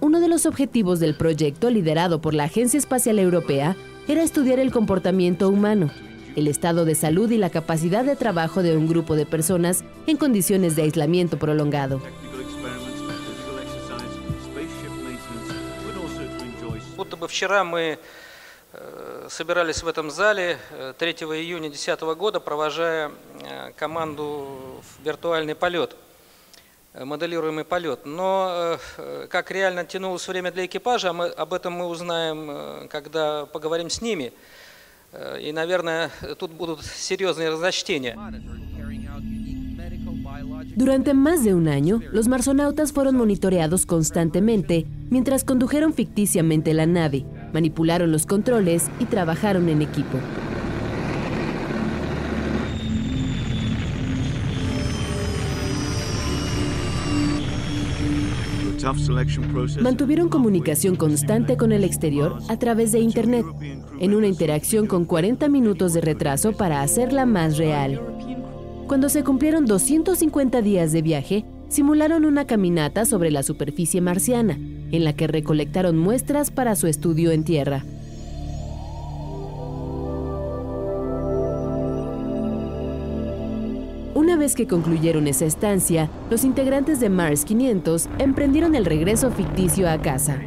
Uno 0.00 0.20
de 0.20 0.28
los 0.28 0.46
objetivos 0.46 1.00
del 1.00 1.16
proyecto, 1.16 1.70
liderado 1.70 2.20
por 2.20 2.34
la 2.34 2.44
Agencia 2.44 2.78
Espacial 2.78 3.18
Europea, 3.18 3.76
era 4.08 4.22
estudiar 4.22 4.58
el 4.58 4.70
comportamiento 4.70 5.48
humano, 5.48 5.90
el 6.36 6.48
estado 6.48 6.84
de 6.84 6.94
salud 6.94 7.30
y 7.30 7.38
la 7.38 7.50
capacidad 7.50 8.04
de 8.04 8.16
trabajo 8.16 8.62
de 8.62 8.76
un 8.76 8.86
grupo 8.88 9.16
de 9.16 9.26
personas 9.26 9.84
en 10.06 10.16
condiciones 10.16 10.76
de 10.76 10.82
aislamiento 10.82 11.38
prolongado. 11.38 12.00
будто 16.96 17.16
бы 17.16 17.28
вчера 17.28 17.62
мы 17.62 17.98
э, 18.72 19.26
собирались 19.30 19.82
в 19.82 19.88
этом 19.88 20.10
зале 20.10 20.58
3 20.98 21.16
э, 21.20 21.24
июня 21.40 21.68
2010 21.68 22.00
года, 22.16 22.40
провожая 22.40 23.12
э, 23.42 23.72
команду 23.76 24.82
в 24.82 25.04
виртуальный 25.04 25.54
полет, 25.54 25.94
Моделируемый 26.93 27.63
полет. 27.63 28.05
Но 28.05 28.77
как 29.29 29.51
реально 29.51 29.85
тянулось 29.85 30.27
время 30.27 30.51
для 30.51 30.65
экипажа, 30.65 31.13
мы, 31.13 31.27
об 31.27 31.53
этом 31.53 31.73
мы 31.73 31.85
узнаем, 31.87 32.87
когда 32.89 33.45
поговорим 33.45 33.89
с 33.89 34.01
ними. 34.01 34.33
И, 35.41 35.51
наверное, 35.51 36.09
тут 36.39 36.51
будут 36.51 36.83
серьезные 36.83 37.49
разночтения. 37.49 38.17
Durante 40.75 41.13
más 41.13 41.43
de 41.43 41.53
un 41.53 41.67
año, 41.67 42.01
los 42.11 42.27
marsonautas 42.27 42.93
fueron 42.93 43.15
monitoreados 43.15 43.85
constantemente 43.85 44.85
mientras 45.09 45.43
condujeron 45.43 45.93
ficticiamente 45.93 46.73
la 46.73 46.85
nave, 46.85 47.25
manipularon 47.51 48.11
los 48.11 48.25
controles 48.25 48.85
y 48.99 49.05
trabajaron 49.05 49.67
en 49.69 49.81
equipo. 49.81 50.17
Mantuvieron 59.81 60.29
comunicación 60.29 60.95
constante 60.95 61.57
con 61.57 61.71
el 61.71 61.83
exterior 61.83 62.39
a 62.49 62.57
través 62.57 62.91
de 62.91 62.99
Internet, 62.99 63.45
en 63.99 64.15
una 64.15 64.27
interacción 64.27 64.87
con 64.87 65.05
40 65.05 65.47
minutos 65.49 65.93
de 65.93 66.01
retraso 66.01 66.53
para 66.53 66.81
hacerla 66.81 67.25
más 67.25 67.57
real. 67.57 68.01
Cuando 68.87 69.09
se 69.09 69.23
cumplieron 69.23 69.65
250 69.65 70.61
días 70.61 70.91
de 70.91 71.01
viaje, 71.01 71.45
simularon 71.69 72.25
una 72.25 72.45
caminata 72.45 73.05
sobre 73.05 73.31
la 73.31 73.43
superficie 73.43 74.01
marciana, 74.01 74.59
en 74.91 75.03
la 75.03 75.13
que 75.13 75.27
recolectaron 75.27 75.97
muestras 75.97 76.51
para 76.51 76.75
su 76.75 76.87
estudio 76.87 77.31
en 77.31 77.43
tierra. 77.43 77.85
Una 84.31 84.39
vez 84.39 84.55
que 84.55 84.65
concluyeron 84.65 85.27
esa 85.27 85.43
estancia, 85.43 86.09
los 86.29 86.45
integrantes 86.45 87.01
de 87.01 87.09
Mars 87.09 87.43
500 87.43 88.07
emprendieron 88.17 88.75
el 88.75 88.85
regreso 88.85 89.29
ficticio 89.29 89.89
a 89.89 90.01
casa. 90.01 90.41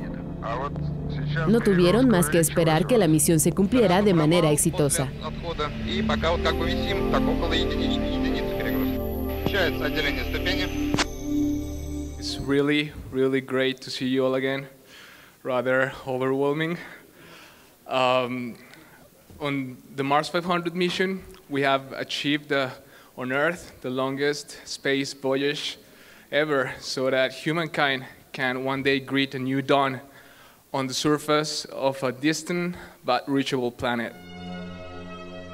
No 1.48 1.60
tuvieron 1.60 2.08
más 2.08 2.30
que 2.30 2.38
esperar 2.38 2.86
que 2.86 2.96
la 2.96 3.08
misión 3.08 3.40
se 3.40 3.52
cumpliera 3.52 4.00
de 4.00 4.14
manera 4.14 4.50
exitosa. 4.50 5.10
It's 12.18 12.38
really, 12.40 12.90
really 13.12 13.42
great 13.42 13.82
to 13.82 13.90
see 13.90 14.08
you 14.08 14.24
all 14.24 14.34
again. 14.34 14.66
Rather 15.42 15.92
overwhelming. 16.06 16.78
Um, 17.86 18.56
on 19.38 19.76
the 19.94 20.02
Mars 20.02 20.30
500 20.30 20.74
mission, 20.74 21.22
we 21.50 21.60
have 21.60 21.92
achieved 21.92 22.48
the, 22.48 22.70
on 23.16 23.32
Earth 23.32 23.80
the 23.80 23.90
longest 23.90 24.58
space 24.66 25.14
voyage 25.14 25.78
ever 26.32 26.72
so 26.80 27.10
that 27.10 27.32
humankind 27.32 28.04
can 28.32 28.64
one 28.64 28.82
day 28.82 28.98
greet 28.98 29.34
a 29.34 29.38
new 29.38 29.62
dawn 29.62 30.00
on 30.72 30.88
the 30.88 30.94
surface 30.94 31.64
of 31.66 32.02
a 32.02 32.10
distant 32.12 32.76
but 33.04 33.22
reachable 33.28 33.70
planet. 33.70 34.12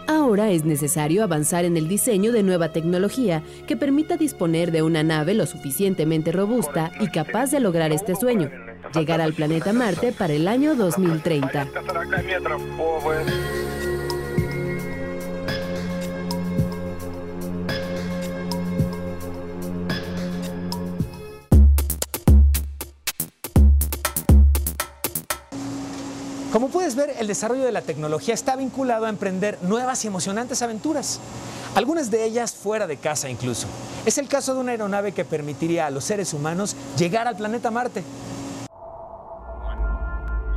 Ahora 0.07 0.51
es 0.51 0.65
necesario 0.65 1.23
avanzar 1.23 1.65
en 1.65 1.77
el 1.77 1.87
diseño 1.87 2.33
de 2.33 2.43
nueva 2.43 2.73
tecnología 2.73 3.45
que 3.69 3.77
permita 3.77 4.17
disponer 4.17 4.73
de 4.73 4.83
una 4.83 5.05
nave 5.05 5.35
lo 5.35 5.47
suficientemente 5.47 6.33
robusta 6.33 6.91
y 6.99 7.09
capaz 7.09 7.53
de 7.53 7.61
lograr 7.61 7.93
este 7.93 8.17
sueño, 8.17 8.51
llegar 8.93 9.21
al 9.21 9.35
planeta 9.35 9.73
Marte 9.73 10.11
para 10.13 10.33
el 10.33 10.49
año 10.49 10.75
2030. 10.75 11.69
Como 26.53 26.69
puedes 26.69 26.97
ver, 26.97 27.15
el 27.19 27.29
desarrollo 27.29 27.65
de 27.65 27.71
la 27.71 27.83
tecnología 27.83 28.35
está 28.35 28.57
vinculado 28.57 29.07
a 29.07 29.09
emprender 29.09 29.57
nuevas 29.63 30.05
y 30.05 30.09
emocionantes 30.09 30.63
aventuras, 30.63 31.21
algunas 31.77 32.11
de 32.11 32.25
ellas 32.25 32.53
fuera 32.53 32.89
de 32.89 32.97
casa 32.97 33.31
incluso. 33.31 33.69
Es 34.05 34.19
el 34.19 34.27
caso 34.27 34.55
de 34.55 34.61
una 34.61 34.73
aeronave 34.73 35.13
que 35.13 35.25
permitiría 35.25 35.87
a 35.87 35.91
los 35.91 36.03
seres 36.03 36.35
humanos 36.35 36.75
llegar 36.99 37.29
al 37.29 37.37
planeta 37.37 37.71
Marte. 37.71 38.03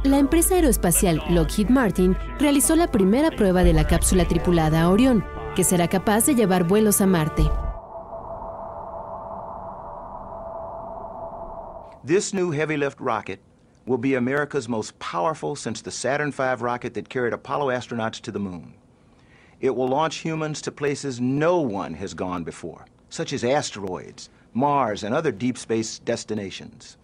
La 0.03 0.17
empresa 0.17 0.55
aeroespacial 0.55 1.21
Lockheed 1.29 1.69
Martin 1.69 2.17
realizó 2.39 2.75
la 2.75 2.91
primera 2.91 3.29
prueba 3.29 3.63
de 3.63 3.73
la 3.73 3.85
cápsula 3.85 4.27
tripulada 4.27 4.89
Orion, 4.89 5.23
que 5.55 5.63
será 5.63 5.87
capaz 5.87 6.25
de 6.25 6.33
llevar 6.33 6.63
vuelos 6.63 7.01
a 7.01 7.05
Marte. 7.05 7.43
This 12.05 12.33
new 12.33 12.51
heavy 12.51 12.77
lift 12.77 12.99
rocket 12.99 13.39
will 13.85 13.97
be 13.97 14.15
America's 14.15 14.69
most 14.69 14.97
powerful 14.99 15.55
since 15.55 15.81
the 15.81 15.91
Saturn 15.91 16.31
V 16.31 16.43
rocket 16.59 16.93
that 16.93 17.09
carried 17.09 17.33
Apollo 17.33 17.67
astronauts 17.67 18.21
to 18.21 18.31
the 18.31 18.39
moon. 18.39 18.73
It 19.59 19.75
will 19.75 19.87
launch 19.87 20.17
humans 20.17 20.61
to 20.61 20.71
places 20.71 21.19
no 21.21 21.59
one 21.59 21.93
has 21.95 22.13
gone 22.13 22.43
before, 22.43 22.85
such 23.09 23.33
as 23.33 23.43
asteroids, 23.43 24.29
Mars, 24.53 25.03
and 25.03 25.13
other 25.13 25.31
deep 25.31 25.57
space 25.57 25.99
destinations. 25.99 26.97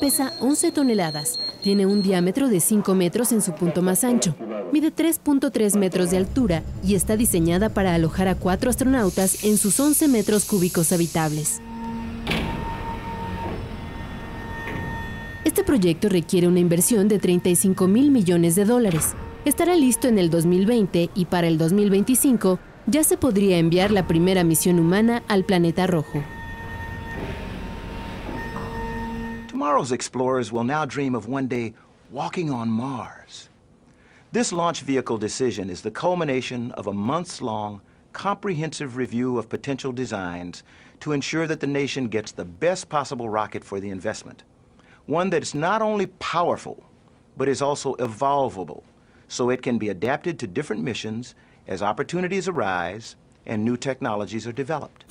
Pesa 0.00 0.32
11 0.40 0.72
toneladas, 0.72 1.38
tiene 1.62 1.86
un 1.86 2.02
diámetro 2.02 2.48
de 2.48 2.60
5 2.60 2.94
metros 2.94 3.32
en 3.32 3.40
su 3.40 3.52
punto 3.52 3.80
más 3.80 4.04
ancho, 4.04 4.34
mide 4.72 4.94
3.3 4.94 5.78
metros 5.78 6.10
de 6.10 6.18
altura 6.18 6.62
y 6.82 6.94
está 6.94 7.16
diseñada 7.16 7.68
para 7.68 7.94
alojar 7.94 8.28
a 8.28 8.34
cuatro 8.34 8.70
astronautas 8.70 9.44
en 9.44 9.56
sus 9.56 9.78
11 9.78 10.08
metros 10.08 10.44
cúbicos 10.44 10.92
habitables. 10.92 11.62
Este 15.44 15.62
proyecto 15.62 16.08
requiere 16.08 16.48
una 16.48 16.58
inversión 16.58 17.06
de 17.06 17.18
35 17.18 17.86
mil 17.86 18.10
millones 18.10 18.54
de 18.54 18.64
dólares. 18.64 19.14
Estará 19.44 19.76
listo 19.76 20.08
en 20.08 20.18
el 20.18 20.30
2020 20.30 21.10
y 21.14 21.26
para 21.26 21.46
el 21.48 21.58
2025 21.58 22.58
ya 22.86 23.04
se 23.04 23.18
podría 23.18 23.58
enviar 23.58 23.90
la 23.90 24.06
primera 24.06 24.42
misión 24.42 24.80
humana 24.80 25.22
al 25.28 25.44
planeta 25.44 25.86
rojo. 25.86 26.22
Tomorrow's 29.48 29.92
explorers 29.92 30.50
will 30.50 30.64
now 30.64 30.86
dream 30.86 31.14
of 31.14 31.28
one 31.28 31.46
day 31.46 31.74
walking 32.10 32.50
on 32.50 32.70
Mars. 32.70 33.50
This 34.32 34.50
launch 34.50 34.82
vehicle 34.82 35.18
decision 35.18 35.68
is 35.68 35.82
the 35.82 35.90
culmination 35.90 36.72
of 36.72 36.86
a 36.86 36.92
months-long, 36.94 37.82
comprehensive 38.14 38.96
review 38.96 39.38
of 39.38 39.50
potential 39.50 39.92
designs 39.92 40.64
to 41.00 41.12
ensure 41.12 41.46
that 41.46 41.60
the 41.60 41.66
nation 41.66 42.08
gets 42.08 42.32
the 42.32 42.46
best 42.46 42.88
possible 42.88 43.28
rocket 43.28 43.62
for 43.62 43.78
the 43.78 43.90
investment. 43.90 44.42
One 45.06 45.28
that 45.30 45.42
is 45.42 45.54
not 45.54 45.82
only 45.82 46.06
powerful, 46.18 46.82
but 47.36 47.46
is 47.46 47.60
also 47.60 47.94
evolvable, 47.96 48.82
so 49.28 49.50
it 49.50 49.60
can 49.60 49.76
be 49.76 49.90
adapted 49.90 50.38
to 50.38 50.46
different 50.46 50.82
missions 50.82 51.34
as 51.68 51.82
opportunities 51.82 52.48
arise 52.48 53.16
and 53.46 53.62
new 53.66 53.76
technologies 53.76 54.46
are 54.46 54.52
developed. 54.52 55.04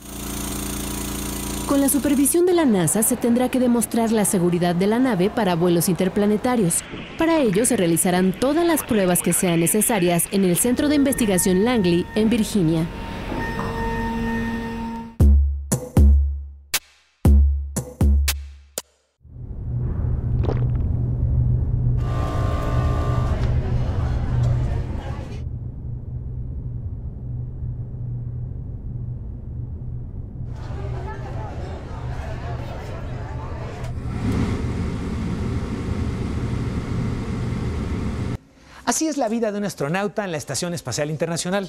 Con 1.68 1.80
la 1.80 1.90
supervisión 1.90 2.48
de 2.48 2.54
la 2.54 2.66
NASA 2.66 3.04
se 3.04 3.16
tendrá 3.16 3.50
que 3.50 3.60
demostrar 3.60 4.12
la 4.12 4.26
seguridad 4.26 4.74
de 4.74 4.88
la 4.88 4.98
nave 4.98 5.30
para 5.30 5.56
vuelos 5.56 5.88
interplanetarios. 5.88 6.84
Para 7.20 7.38
ello 7.40 7.64
se 7.64 7.78
realizarán 7.78 8.34
todas 8.34 8.66
las 8.66 8.82
pruebas 8.84 9.22
que 9.22 9.32
sean 9.32 9.60
necesarias 9.60 10.28
en 10.32 10.44
el 10.44 10.58
Centro 10.58 10.90
de 10.90 10.96
Investigación 10.96 11.64
Langley, 11.64 12.06
en 12.16 12.32
Virginia. 12.32 12.88
Así 38.94 39.08
es 39.08 39.18
la 39.18 39.28
vida 39.28 39.52
de 39.52 39.58
un 39.58 39.66
astronauta 39.66 40.24
en 40.24 40.32
la 40.32 40.38
Estación 40.38 40.76
Espacial 40.76 41.10
Internacional. 41.10 41.68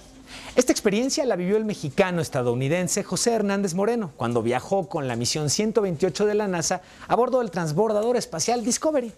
Esta 0.57 0.73
experiencia 0.73 1.25
la 1.25 1.37
vivió 1.37 1.57
el 1.57 1.65
mexicano 1.65 2.21
estadounidense 2.21 3.03
José 3.03 3.33
Hernández 3.33 3.73
Moreno 3.73 4.11
cuando 4.19 4.43
viajó 4.43 4.91
con 4.91 5.09
la 5.09 5.17
misión 5.17 5.49
128 5.49 6.27
de 6.27 6.35
la 6.35 6.49
NASA 6.49 6.83
a 7.09 7.17
bordo 7.17 7.39
del 7.39 7.51
transbordador 7.51 8.19
espacial 8.19 8.63
Discovery. 8.63 9.15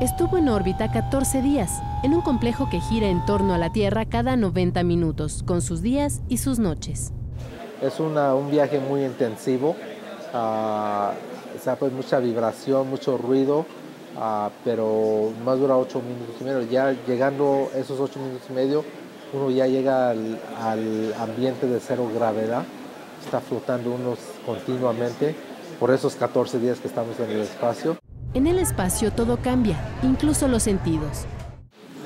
Estuvo 0.00 0.38
en 0.38 0.48
órbita 0.48 0.90
14 0.90 1.40
días, 1.40 1.70
en 2.02 2.14
un 2.14 2.22
complejo 2.22 2.68
que 2.68 2.80
gira 2.80 3.06
en 3.06 3.24
torno 3.24 3.54
a 3.54 3.58
la 3.58 3.70
Tierra 3.70 4.06
cada 4.06 4.34
90 4.34 4.82
minutos, 4.82 5.44
con 5.46 5.62
sus 5.62 5.82
días 5.82 6.20
y 6.28 6.38
sus 6.38 6.58
noches. 6.58 7.12
Es 7.80 8.00
una, 8.00 8.34
un 8.34 8.50
viaje 8.50 8.80
muy 8.80 9.04
intensivo, 9.04 9.76
uh, 10.34 10.36
o 10.36 11.62
sea, 11.62 11.76
pues 11.78 11.92
mucha 11.92 12.18
vibración, 12.18 12.90
mucho 12.90 13.16
ruido, 13.16 13.66
uh, 14.16 14.50
pero 14.64 15.32
más 15.44 15.58
dura 15.58 15.76
8 15.76 16.00
minutos 16.00 16.36
y 16.40 16.44
medio. 16.44 16.62
Ya 16.62 16.92
llegando 17.06 17.70
esos 17.74 18.00
8 18.00 18.18
minutos 18.18 18.42
y 18.48 18.52
medio, 18.52 18.84
uno 19.32 19.50
ya 19.50 19.66
llega 19.66 20.10
al, 20.10 20.38
al 20.60 21.14
ambiente 21.14 21.66
de 21.66 21.78
cero 21.80 22.10
gravedad, 22.14 22.64
está 23.24 23.40
flotando 23.40 23.92
uno 23.92 24.16
continuamente 24.44 25.34
por 25.78 25.90
esos 25.90 26.14
14 26.16 26.58
días 26.58 26.78
que 26.78 26.88
estamos 26.88 27.18
en 27.20 27.30
el 27.30 27.40
espacio. 27.40 27.96
En 28.34 28.46
el 28.46 28.58
espacio 28.58 29.12
todo 29.12 29.38
cambia, 29.38 29.76
incluso 30.02 30.46
los 30.48 30.62
sentidos. 30.62 31.26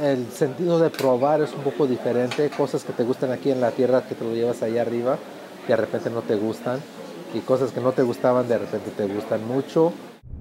El 0.00 0.26
sentido 0.30 0.78
de 0.78 0.90
probar 0.90 1.40
es 1.42 1.52
un 1.52 1.62
poco 1.62 1.86
diferente, 1.86 2.50
cosas 2.50 2.82
que 2.84 2.92
te 2.92 3.04
gustan 3.04 3.30
aquí 3.30 3.50
en 3.50 3.60
la 3.60 3.70
Tierra 3.70 4.02
que 4.02 4.14
te 4.14 4.24
lo 4.24 4.32
llevas 4.32 4.62
allá 4.62 4.82
arriba, 4.82 5.18
de 5.68 5.76
repente 5.76 6.10
no 6.10 6.22
te 6.22 6.34
gustan, 6.36 6.80
y 7.32 7.40
cosas 7.40 7.72
que 7.72 7.80
no 7.80 7.92
te 7.92 8.02
gustaban 8.02 8.48
de 8.48 8.58
repente 8.58 8.90
te 8.90 9.06
gustan 9.06 9.46
mucho. 9.46 9.92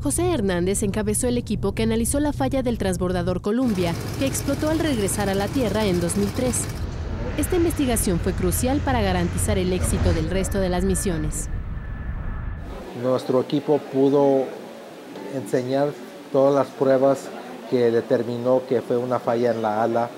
José 0.03 0.33
Hernández 0.33 0.83
encabezó 0.83 1.29
el 1.29 1.38
equipo 1.38 1.72
que 1.72 1.83
analizó 1.83 2.19
la 2.19 2.33
falla 2.33 2.62
del 2.62 2.77
transbordador 2.77 3.39
Columbia, 3.39 3.93
que 4.19 4.25
explotó 4.25 4.69
al 4.69 4.79
regresar 4.79 5.29
a 5.29 5.33
la 5.33 5.48
Tierra 5.48 5.86
en 5.86 6.01
2003. 6.01 6.65
Esta 7.38 7.55
investigación 7.55 8.20
fue 8.20 8.33
crucial 8.33 8.81
para 8.83 9.01
garantizar 9.01 9.57
el 9.57 9.72
éxito 9.72 10.11
del 10.11 10.29
resto 10.29 10.59
de 10.59 10.68
las 10.68 10.83
misiones. 10.83 11.48
Nuestro 13.01 13.39
equipo 13.39 13.77
pudo 13.94 14.44
enseñar 15.35 15.94
todas 16.33 16.53
las 16.53 16.68
pruebas 16.68 17.29
que 17.70 17.89
determinó 17.89 18.61
que 18.68 18.81
fue 18.81 18.98
una 18.98 19.20
falla 19.20 19.51
en 19.51 19.61
la 19.61 19.83
ala 19.83 20.09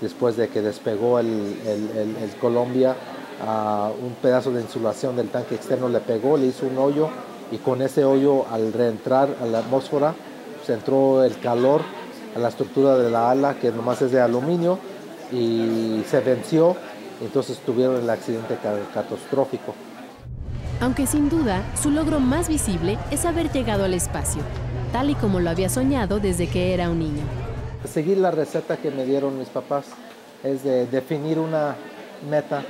después 0.00 0.38
de 0.38 0.48
que 0.48 0.62
despegó 0.62 1.18
el, 1.18 1.26
el, 1.26 1.90
el, 1.98 2.16
el 2.16 2.30
Columbia. 2.40 2.96
Uh, 3.42 4.06
un 4.06 4.14
pedazo 4.22 4.52
de 4.52 4.62
insulación 4.62 5.16
del 5.16 5.28
tanque 5.28 5.56
externo 5.56 5.90
le 5.90 6.00
pegó, 6.00 6.38
le 6.38 6.46
hizo 6.46 6.66
un 6.66 6.78
hoyo 6.78 7.10
y 7.50 7.58
con 7.58 7.82
ese 7.82 8.04
hoyo 8.04 8.46
al 8.50 8.72
reentrar 8.72 9.28
a 9.42 9.46
la 9.46 9.58
atmósfera 9.58 10.14
se 10.64 10.74
entró 10.74 11.24
el 11.24 11.38
calor 11.38 11.82
a 12.34 12.38
la 12.38 12.48
estructura 12.48 12.96
de 12.96 13.10
la 13.10 13.30
ala 13.30 13.54
que 13.54 13.70
nomás 13.70 14.02
es 14.02 14.10
de 14.10 14.20
aluminio 14.20 14.78
y 15.30 16.02
se 16.08 16.20
venció, 16.20 16.76
entonces 17.20 17.58
tuvieron 17.58 17.96
el 17.96 18.10
accidente 18.10 18.56
catastrófico. 18.92 19.74
Aunque 20.80 21.06
sin 21.06 21.28
duda, 21.28 21.62
su 21.80 21.90
logro 21.90 22.20
más 22.20 22.48
visible 22.48 22.98
es 23.10 23.24
haber 23.24 23.50
llegado 23.52 23.84
al 23.84 23.94
espacio, 23.94 24.42
tal 24.92 25.10
y 25.10 25.14
como 25.14 25.40
lo 25.40 25.50
había 25.50 25.68
soñado 25.68 26.20
desde 26.20 26.48
que 26.48 26.74
era 26.74 26.90
un 26.90 26.98
niño. 26.98 27.22
Seguir 27.84 28.18
la 28.18 28.30
receta 28.30 28.76
que 28.76 28.90
me 28.90 29.04
dieron 29.04 29.38
mis 29.38 29.48
papás 29.48 29.86
es 30.42 30.64
de 30.64 30.86
definir 30.86 31.38
una 31.38 31.76
meta, 32.28 32.62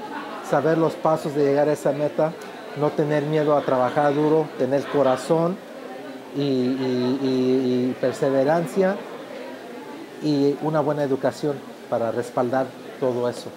saber 0.48 0.78
los 0.78 0.94
pasos 0.94 1.34
de 1.34 1.44
llegar 1.44 1.68
a 1.68 1.72
esa 1.72 1.92
meta, 1.92 2.32
no 2.76 2.90
tener 2.90 3.24
miedo 3.24 3.56
a 3.56 3.62
trabajar 3.62 4.14
duro, 4.14 4.48
tener 4.58 4.84
corazón 4.84 5.56
y, 6.37 6.40
y, 6.40 7.18
y, 7.22 7.90
y 7.90 7.96
perseverancia 8.00 8.96
y 10.22 10.56
una 10.62 10.80
buena 10.80 11.02
educación 11.02 11.56
para 11.88 12.10
respaldar 12.10 12.66
todo 12.98 13.28
eso. 13.28 13.50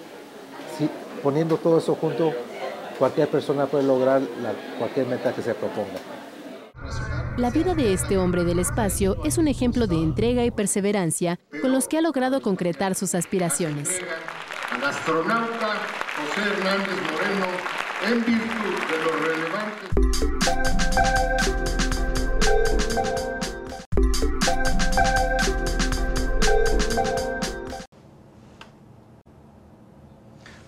Si, 0.76 0.88
poniendo 1.22 1.56
todo 1.56 1.78
eso 1.78 1.94
junto, 1.94 2.32
cualquier 2.98 3.28
persona 3.28 3.66
puede 3.66 3.84
lograr 3.84 4.20
la, 4.20 4.52
cualquier 4.78 5.06
meta 5.06 5.32
que 5.32 5.42
se 5.42 5.54
proponga. 5.54 5.98
La 7.36 7.50
vida 7.50 7.74
de 7.74 7.92
este 7.92 8.18
hombre 8.18 8.44
del 8.44 8.58
espacio 8.58 9.16
es 9.24 9.38
un 9.38 9.46
ejemplo 9.46 9.86
de 9.86 9.94
entrega 9.94 10.44
y 10.44 10.50
perseverancia 10.50 11.38
con 11.62 11.72
los 11.72 11.86
que 11.86 11.98
ha 11.98 12.00
logrado 12.00 12.42
concretar 12.42 12.94
sus 12.94 13.14
aspiraciones. 13.14 14.00
Astronauta 14.84 15.76
José 16.16 16.50
Hernández 16.50 16.96
Moreno, 17.12 17.46
en 18.06 18.24
virtud 18.24 18.78
de 18.90 18.98
lo 19.04 19.12
relevante. 19.26 19.86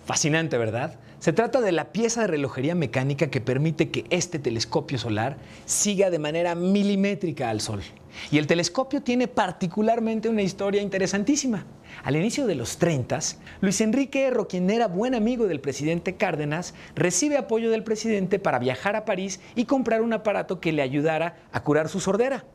Fascinante, 0.06 0.58
¿verdad? 0.58 0.98
Se 1.20 1.35
trata 1.35 1.61
de 1.61 1.70
la 1.70 1.92
pieza 1.92 2.22
de 2.22 2.28
relojería 2.28 2.74
mecánica 2.74 3.26
que 3.28 3.42
permite 3.42 3.90
que 3.90 4.06
este 4.09 4.38
telescopio 4.38 4.96
solar 4.96 5.37
siga 5.66 6.09
de 6.09 6.18
manera 6.18 6.54
milimétrica 6.54 7.50
al 7.50 7.61
Sol. 7.61 7.83
Y 8.30 8.38
el 8.38 8.46
telescopio 8.46 9.02
tiene 9.02 9.28
particularmente 9.28 10.30
una 10.30 10.40
historia 10.40 10.80
interesantísima. 10.80 11.66
Al 12.04 12.16
inicio 12.16 12.46
de 12.46 12.54
los 12.54 12.78
30, 12.78 13.18
Luis 13.61 13.83
Enrique 13.83 14.22
Erro, 14.22 14.48
quien 14.48 14.70
era 14.70 14.88
buen 14.88 15.14
amigo 15.14 15.46
del 15.46 15.61
presidente 15.61 16.16
Cárdenas, 16.16 16.72
recibe 16.94 17.37
apoyo 17.37 17.70
del 17.70 17.85
presidente 17.85 18.38
para 18.38 18.59
viajar 18.59 18.96
a 18.96 19.04
París 19.04 19.40
y 19.54 19.66
comprar 19.66 20.00
un 20.00 20.14
aparato 20.14 20.59
que 20.59 20.72
le 20.72 20.80
ayudara 20.80 21.37
a 21.52 21.62
curar 21.62 21.90
su 21.90 22.00
sordera. 22.00 22.46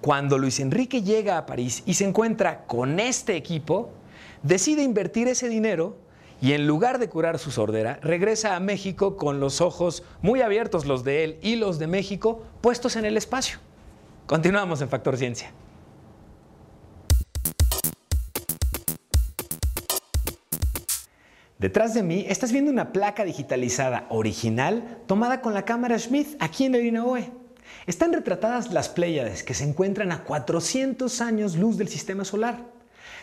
Cuando 0.00 0.38
Luis 0.38 0.60
Enrique 0.60 1.02
llega 1.02 1.38
a 1.38 1.46
París 1.46 1.82
y 1.86 1.94
se 1.94 2.04
encuentra 2.04 2.66
con 2.66 3.00
este 3.00 3.34
equipo, 3.34 3.90
decide 4.44 4.84
invertir 4.84 5.26
ese 5.26 5.48
dinero 5.48 6.05
y 6.40 6.52
en 6.52 6.66
lugar 6.66 6.98
de 6.98 7.08
curar 7.08 7.38
su 7.38 7.50
sordera, 7.50 7.98
regresa 8.02 8.56
a 8.56 8.60
México 8.60 9.16
con 9.16 9.40
los 9.40 9.60
ojos 9.60 10.02
muy 10.20 10.42
abiertos, 10.42 10.84
los 10.84 11.04
de 11.04 11.24
él 11.24 11.38
y 11.42 11.56
los 11.56 11.78
de 11.78 11.86
México, 11.86 12.42
puestos 12.60 12.96
en 12.96 13.04
el 13.04 13.16
espacio. 13.16 13.58
Continuamos 14.26 14.82
en 14.82 14.88
Factor 14.88 15.16
Ciencia. 15.16 15.52
Detrás 21.58 21.94
de 21.94 22.02
mí 22.02 22.26
estás 22.28 22.52
viendo 22.52 22.70
una 22.70 22.92
placa 22.92 23.24
digitalizada 23.24 24.04
original 24.10 24.98
tomada 25.06 25.40
con 25.40 25.54
la 25.54 25.64
cámara 25.64 25.98
Schmidt 25.98 26.36
aquí 26.38 26.66
en 26.66 26.74
el 26.74 26.84
INAOE. 26.84 27.30
Están 27.86 28.12
retratadas 28.12 28.72
las 28.72 28.90
Pléyades 28.90 29.42
que 29.42 29.54
se 29.54 29.64
encuentran 29.64 30.12
a 30.12 30.22
400 30.24 31.20
años 31.22 31.56
luz 31.56 31.78
del 31.78 31.88
sistema 31.88 32.24
solar 32.24 32.75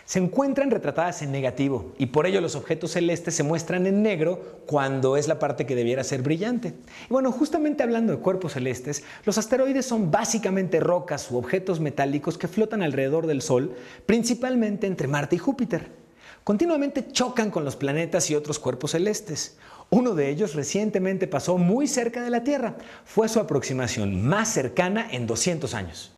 se 0.05 0.19
encuentran 0.19 0.69
retratadas 0.69 1.21
en 1.21 1.31
negativo 1.31 1.93
y 1.97 2.07
por 2.07 2.27
ello 2.27 2.41
los 2.41 2.55
objetos 2.55 2.91
celestes 2.91 3.35
se 3.35 3.43
muestran 3.43 3.87
en 3.87 4.03
negro 4.03 4.61
cuando 4.65 5.15
es 5.17 5.27
la 5.27 5.39
parte 5.39 5.65
que 5.65 5.75
debiera 5.75 6.03
ser 6.03 6.21
brillante. 6.21 6.73
Y 7.09 7.13
bueno, 7.13 7.31
justamente 7.31 7.83
hablando 7.83 8.11
de 8.11 8.19
cuerpos 8.19 8.53
celestes, 8.53 9.03
los 9.25 9.37
asteroides 9.37 9.85
son 9.85 10.11
básicamente 10.11 10.79
rocas 10.79 11.31
u 11.31 11.37
objetos 11.37 11.79
metálicos 11.79 12.37
que 12.37 12.47
flotan 12.47 12.83
alrededor 12.83 13.27
del 13.27 13.41
Sol, 13.41 13.75
principalmente 14.05 14.87
entre 14.87 15.07
Marte 15.07 15.37
y 15.37 15.39
Júpiter. 15.39 16.03
Continuamente 16.43 17.07
chocan 17.11 17.49
con 17.49 17.63
los 17.63 17.77
planetas 17.77 18.29
y 18.29 18.35
otros 18.35 18.59
cuerpos 18.59 18.91
celestes. 18.91 19.57
Uno 19.89 20.13
de 20.13 20.29
ellos 20.29 20.55
recientemente 20.55 21.27
pasó 21.27 21.57
muy 21.57 21.87
cerca 21.87 22.21
de 22.21 22.29
la 22.29 22.43
Tierra. 22.43 22.75
Fue 23.05 23.29
su 23.29 23.39
aproximación 23.39 24.25
más 24.25 24.49
cercana 24.49 25.07
en 25.09 25.25
200 25.25 25.73
años. 25.73 26.12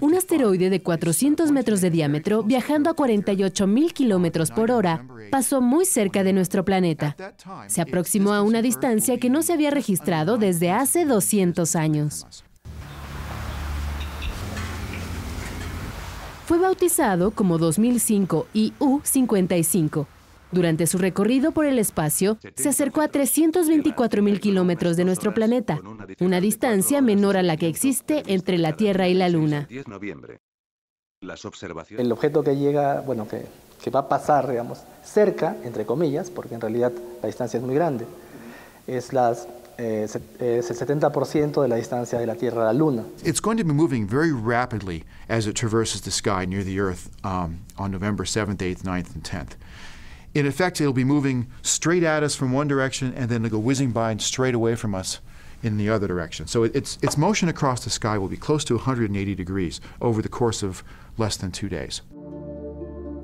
Un 0.00 0.14
asteroide 0.14 0.70
de 0.70 0.80
400 0.80 1.50
metros 1.50 1.80
de 1.80 1.90
diámetro, 1.90 2.44
viajando 2.44 2.88
a 2.88 2.94
48 2.94 3.66
mil 3.66 3.92
kilómetros 3.92 4.52
por 4.52 4.70
hora, 4.70 5.04
pasó 5.30 5.60
muy 5.60 5.84
cerca 5.84 6.22
de 6.22 6.32
nuestro 6.32 6.64
planeta. 6.64 7.16
Se 7.66 7.80
aproximó 7.80 8.32
a 8.32 8.42
una 8.42 8.62
distancia 8.62 9.18
que 9.18 9.28
no 9.28 9.42
se 9.42 9.54
había 9.54 9.70
registrado 9.70 10.38
desde 10.38 10.70
hace 10.70 11.04
200 11.04 11.74
años. 11.74 12.26
Fue 16.46 16.58
bautizado 16.58 17.32
como 17.32 17.58
2005 17.58 18.46
IU-55 18.54 20.06
durante 20.52 20.86
su 20.86 20.98
recorrido 20.98 21.52
por 21.52 21.66
el 21.66 21.78
espacio, 21.78 22.38
se 22.54 22.68
acercó 22.68 23.00
a 23.00 23.08
324 23.08 24.22
mil 24.22 24.40
kilómetros 24.40 24.96
de 24.96 25.04
nuestro 25.04 25.34
planeta, 25.34 25.80
una 26.20 26.40
distancia 26.40 27.00
menor 27.00 27.36
a 27.36 27.42
la 27.42 27.56
que 27.56 27.68
existe 27.68 28.22
entre 28.26 28.58
la 28.58 28.76
Tierra 28.76 29.08
y 29.08 29.14
la 29.14 29.28
Luna. 29.28 29.68
El 31.98 32.12
objeto 32.12 32.42
que 32.42 32.56
llega, 32.56 33.00
bueno, 33.02 33.28
que, 33.28 33.44
que 33.82 33.90
va 33.90 34.00
a 34.00 34.08
pasar, 34.08 34.48
digamos, 34.48 34.82
cerca, 35.04 35.56
entre 35.64 35.84
comillas, 35.84 36.30
porque 36.30 36.54
en 36.54 36.60
realidad 36.60 36.92
la 37.22 37.26
distancia 37.26 37.58
es 37.58 37.64
muy 37.64 37.74
grande, 37.74 38.06
es 38.86 39.12
las 39.12 39.46
eh, 39.80 40.04
es 40.04 40.70
el 40.70 40.76
70% 40.76 41.62
de 41.62 41.68
la 41.68 41.76
distancia 41.76 42.18
de 42.18 42.26
la 42.26 42.34
Tierra 42.34 42.62
a 42.62 42.64
la 42.66 42.72
Luna. 42.74 43.04
It's 43.24 43.40
going 43.40 43.56
to 43.56 43.64
be 43.64 43.72
moving 43.72 44.06
very 44.06 44.30
rapidly 44.30 45.04
as 45.26 45.46
it 45.46 45.56
traverses 45.56 46.02
the 46.02 46.10
sky 46.10 46.44
near 46.44 46.62
the 46.62 46.78
Earth 46.78 47.08
um, 47.24 47.60
on 47.78 47.90
November 47.90 48.24
7th, 48.24 48.58
8th, 48.58 48.82
9th, 48.82 49.14
and 49.14 49.22
10th. 49.22 49.56
In 50.34 50.46
effect, 50.46 50.80
it'll 50.80 50.92
be 50.92 51.04
moving 51.04 51.48
straight 51.62 52.02
at 52.02 52.22
us 52.22 52.34
from 52.36 52.52
one 52.52 52.68
direction 52.68 53.12
and 53.14 53.28
then 53.28 53.44
it'll 53.44 53.58
go 53.58 53.64
whizzing 53.64 53.90
by 53.90 54.12
and 54.12 54.22
straight 54.22 54.54
away 54.54 54.76
from 54.76 54.94
us 54.94 55.20
in 55.62 55.76
the 55.76 55.90
other 55.90 56.06
direction. 56.06 56.46
So 56.46 56.64
its, 56.64 56.98
its 57.02 57.16
motion 57.16 57.48
across 57.48 57.84
the 57.84 57.90
sky 57.90 58.16
will 58.16 58.28
be 58.28 58.36
close 58.36 58.64
to 58.64 58.76
180 58.76 59.34
degrees 59.34 59.80
over 60.00 60.22
the 60.22 60.28
course 60.28 60.62
of 60.62 60.82
less 61.18 61.36
than 61.36 61.50
two 61.50 61.68
days. 61.68 62.00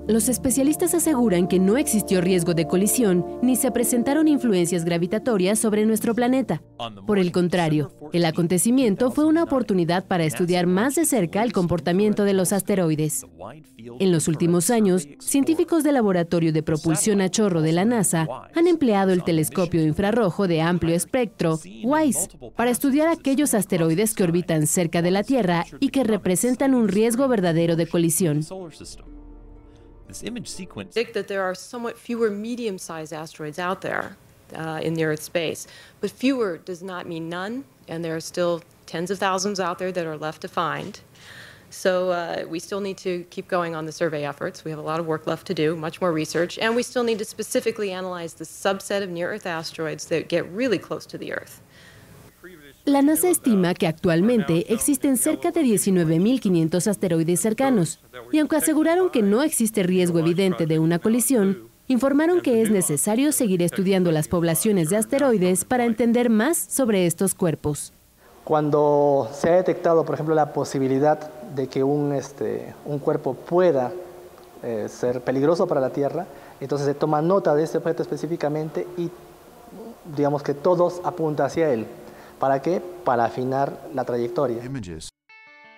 Los 0.08 0.28
especialistas 0.28 0.94
aseguran 0.94 1.48
que 1.48 1.58
no 1.58 1.76
existió 1.76 2.20
riesgo 2.20 2.54
de 2.54 2.68
colisión 2.68 3.26
ni 3.42 3.56
se 3.56 3.72
presentaron 3.72 4.28
influencias 4.28 4.84
gravitatorias 4.84 5.58
sobre 5.58 5.84
nuestro 5.84 6.14
planeta. 6.14 6.62
Por 7.06 7.18
el 7.18 7.32
contrario, 7.32 7.92
el 8.12 8.24
acontecimiento 8.24 9.10
fue 9.10 9.24
una 9.24 9.42
oportunidad 9.42 10.06
para 10.06 10.24
estudiar 10.24 10.68
más 10.68 10.94
de 10.94 11.06
cerca 11.06 11.42
el 11.42 11.52
comportamiento 11.52 12.22
de 12.22 12.34
los 12.34 12.52
asteroides. 12.52 13.26
En 13.98 14.12
los 14.12 14.28
últimos 14.28 14.70
años, 14.70 15.08
científicos 15.18 15.82
del 15.82 15.94
Laboratorio 15.94 16.52
de 16.52 16.62
Propulsión 16.62 17.20
a 17.20 17.28
Chorro 17.28 17.60
de 17.60 17.72
la 17.72 17.84
NASA 17.84 18.28
han 18.54 18.68
empleado 18.68 19.12
el 19.12 19.24
telescopio 19.24 19.82
infrarrojo 19.82 20.46
de 20.46 20.62
amplio 20.62 20.94
espectro, 20.94 21.58
WISE, 21.82 22.28
para 22.54 22.70
estudiar 22.70 23.08
aquellos 23.08 23.54
asteroides 23.54 24.14
que 24.14 24.22
orbitan 24.22 24.68
cerca 24.68 25.02
de 25.02 25.10
la 25.10 25.24
Tierra 25.24 25.64
y 25.80 25.88
que 25.88 26.04
representan 26.04 26.74
un 26.74 26.86
riesgo 26.86 27.26
verdadero 27.26 27.74
de 27.74 27.88
colisión. 27.88 28.44
This 30.06 30.22
image 30.22 30.48
sequence. 30.48 30.94
That 30.94 31.28
there 31.28 31.42
are 31.42 31.54
somewhat 31.54 31.98
fewer 31.98 32.30
medium-sized 32.30 33.12
asteroids 33.12 33.58
out 33.58 33.80
there 33.80 34.16
uh, 34.54 34.80
in 34.82 34.94
the 34.94 35.04
Earth's 35.04 35.24
space, 35.24 35.66
but 36.00 36.10
fewer 36.10 36.58
does 36.58 36.82
not 36.82 37.06
mean 37.06 37.28
none, 37.28 37.64
and 37.88 38.04
there 38.04 38.16
are 38.16 38.20
still 38.20 38.62
tens 38.86 39.10
of 39.10 39.18
thousands 39.18 39.58
out 39.58 39.78
there 39.78 39.92
that 39.92 40.06
are 40.06 40.16
left 40.16 40.42
to 40.42 40.48
find. 40.48 41.00
So 41.68 42.10
uh, 42.10 42.44
we 42.48 42.60
still 42.60 42.80
need 42.80 42.96
to 42.98 43.24
keep 43.30 43.48
going 43.48 43.74
on 43.74 43.86
the 43.86 43.92
survey 43.92 44.24
efforts. 44.24 44.64
We 44.64 44.70
have 44.70 44.78
a 44.78 44.82
lot 44.82 45.00
of 45.00 45.06
work 45.06 45.26
left 45.26 45.48
to 45.48 45.54
do, 45.54 45.74
much 45.74 46.00
more 46.00 46.12
research, 46.12 46.58
and 46.58 46.76
we 46.76 46.82
still 46.84 47.02
need 47.02 47.18
to 47.18 47.24
specifically 47.24 47.90
analyze 47.90 48.34
the 48.34 48.44
subset 48.44 49.02
of 49.02 49.10
near-Earth 49.10 49.46
asteroids 49.46 50.06
that 50.06 50.28
get 50.28 50.48
really 50.50 50.78
close 50.78 51.04
to 51.06 51.18
the 51.18 51.32
Earth. 51.32 51.60
La 52.86 53.02
NASA 53.02 53.28
estima 53.28 53.74
que 53.74 53.88
actualmente 53.88 54.72
existen 54.72 55.16
cerca 55.16 55.50
de 55.50 55.62
19.500 55.62 56.86
asteroides 56.86 57.40
cercanos, 57.40 57.98
y 58.30 58.38
aunque 58.38 58.54
aseguraron 58.54 59.10
que 59.10 59.22
no 59.22 59.42
existe 59.42 59.82
riesgo 59.82 60.20
evidente 60.20 60.66
de 60.66 60.78
una 60.78 61.00
colisión, 61.00 61.68
informaron 61.88 62.40
que 62.40 62.62
es 62.62 62.70
necesario 62.70 63.32
seguir 63.32 63.60
estudiando 63.62 64.12
las 64.12 64.28
poblaciones 64.28 64.88
de 64.88 64.98
asteroides 64.98 65.64
para 65.64 65.84
entender 65.84 66.30
más 66.30 66.56
sobre 66.56 67.06
estos 67.06 67.34
cuerpos. 67.34 67.92
Cuando 68.44 69.30
se 69.32 69.50
ha 69.50 69.56
detectado, 69.56 70.04
por 70.04 70.14
ejemplo, 70.14 70.36
la 70.36 70.52
posibilidad 70.52 71.18
de 71.56 71.66
que 71.66 71.82
un, 71.82 72.12
este, 72.12 72.72
un 72.84 73.00
cuerpo 73.00 73.34
pueda 73.34 73.90
eh, 74.62 74.86
ser 74.88 75.22
peligroso 75.22 75.66
para 75.66 75.80
la 75.80 75.90
Tierra, 75.90 76.28
entonces 76.60 76.86
se 76.86 76.94
toma 76.94 77.20
nota 77.20 77.52
de 77.56 77.64
ese 77.64 77.78
objeto 77.78 78.02
específicamente 78.04 78.86
y 78.96 79.10
digamos 80.16 80.44
que 80.44 80.54
todos 80.54 81.00
apunta 81.02 81.46
hacia 81.46 81.72
él. 81.72 81.88
¿Para 82.38 82.60
qué? 82.60 82.80
Para 83.04 83.24
afinar 83.24 83.88
la 83.94 84.04
trayectoria. 84.04 84.62
Images 84.64 85.08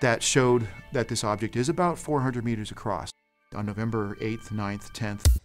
that 0.01 0.23
showed 0.23 0.67
that 0.93 1.09
this 1.09 1.25
object 1.25 1.57
is 1.57 1.69
about 1.69 1.99
400 1.99 2.45
meters 2.45 2.71
across 2.71 3.11
on 3.55 3.67
November 3.67 4.17
8th, 4.21 4.51
9th, 4.51 4.91
10th. 4.93 5.39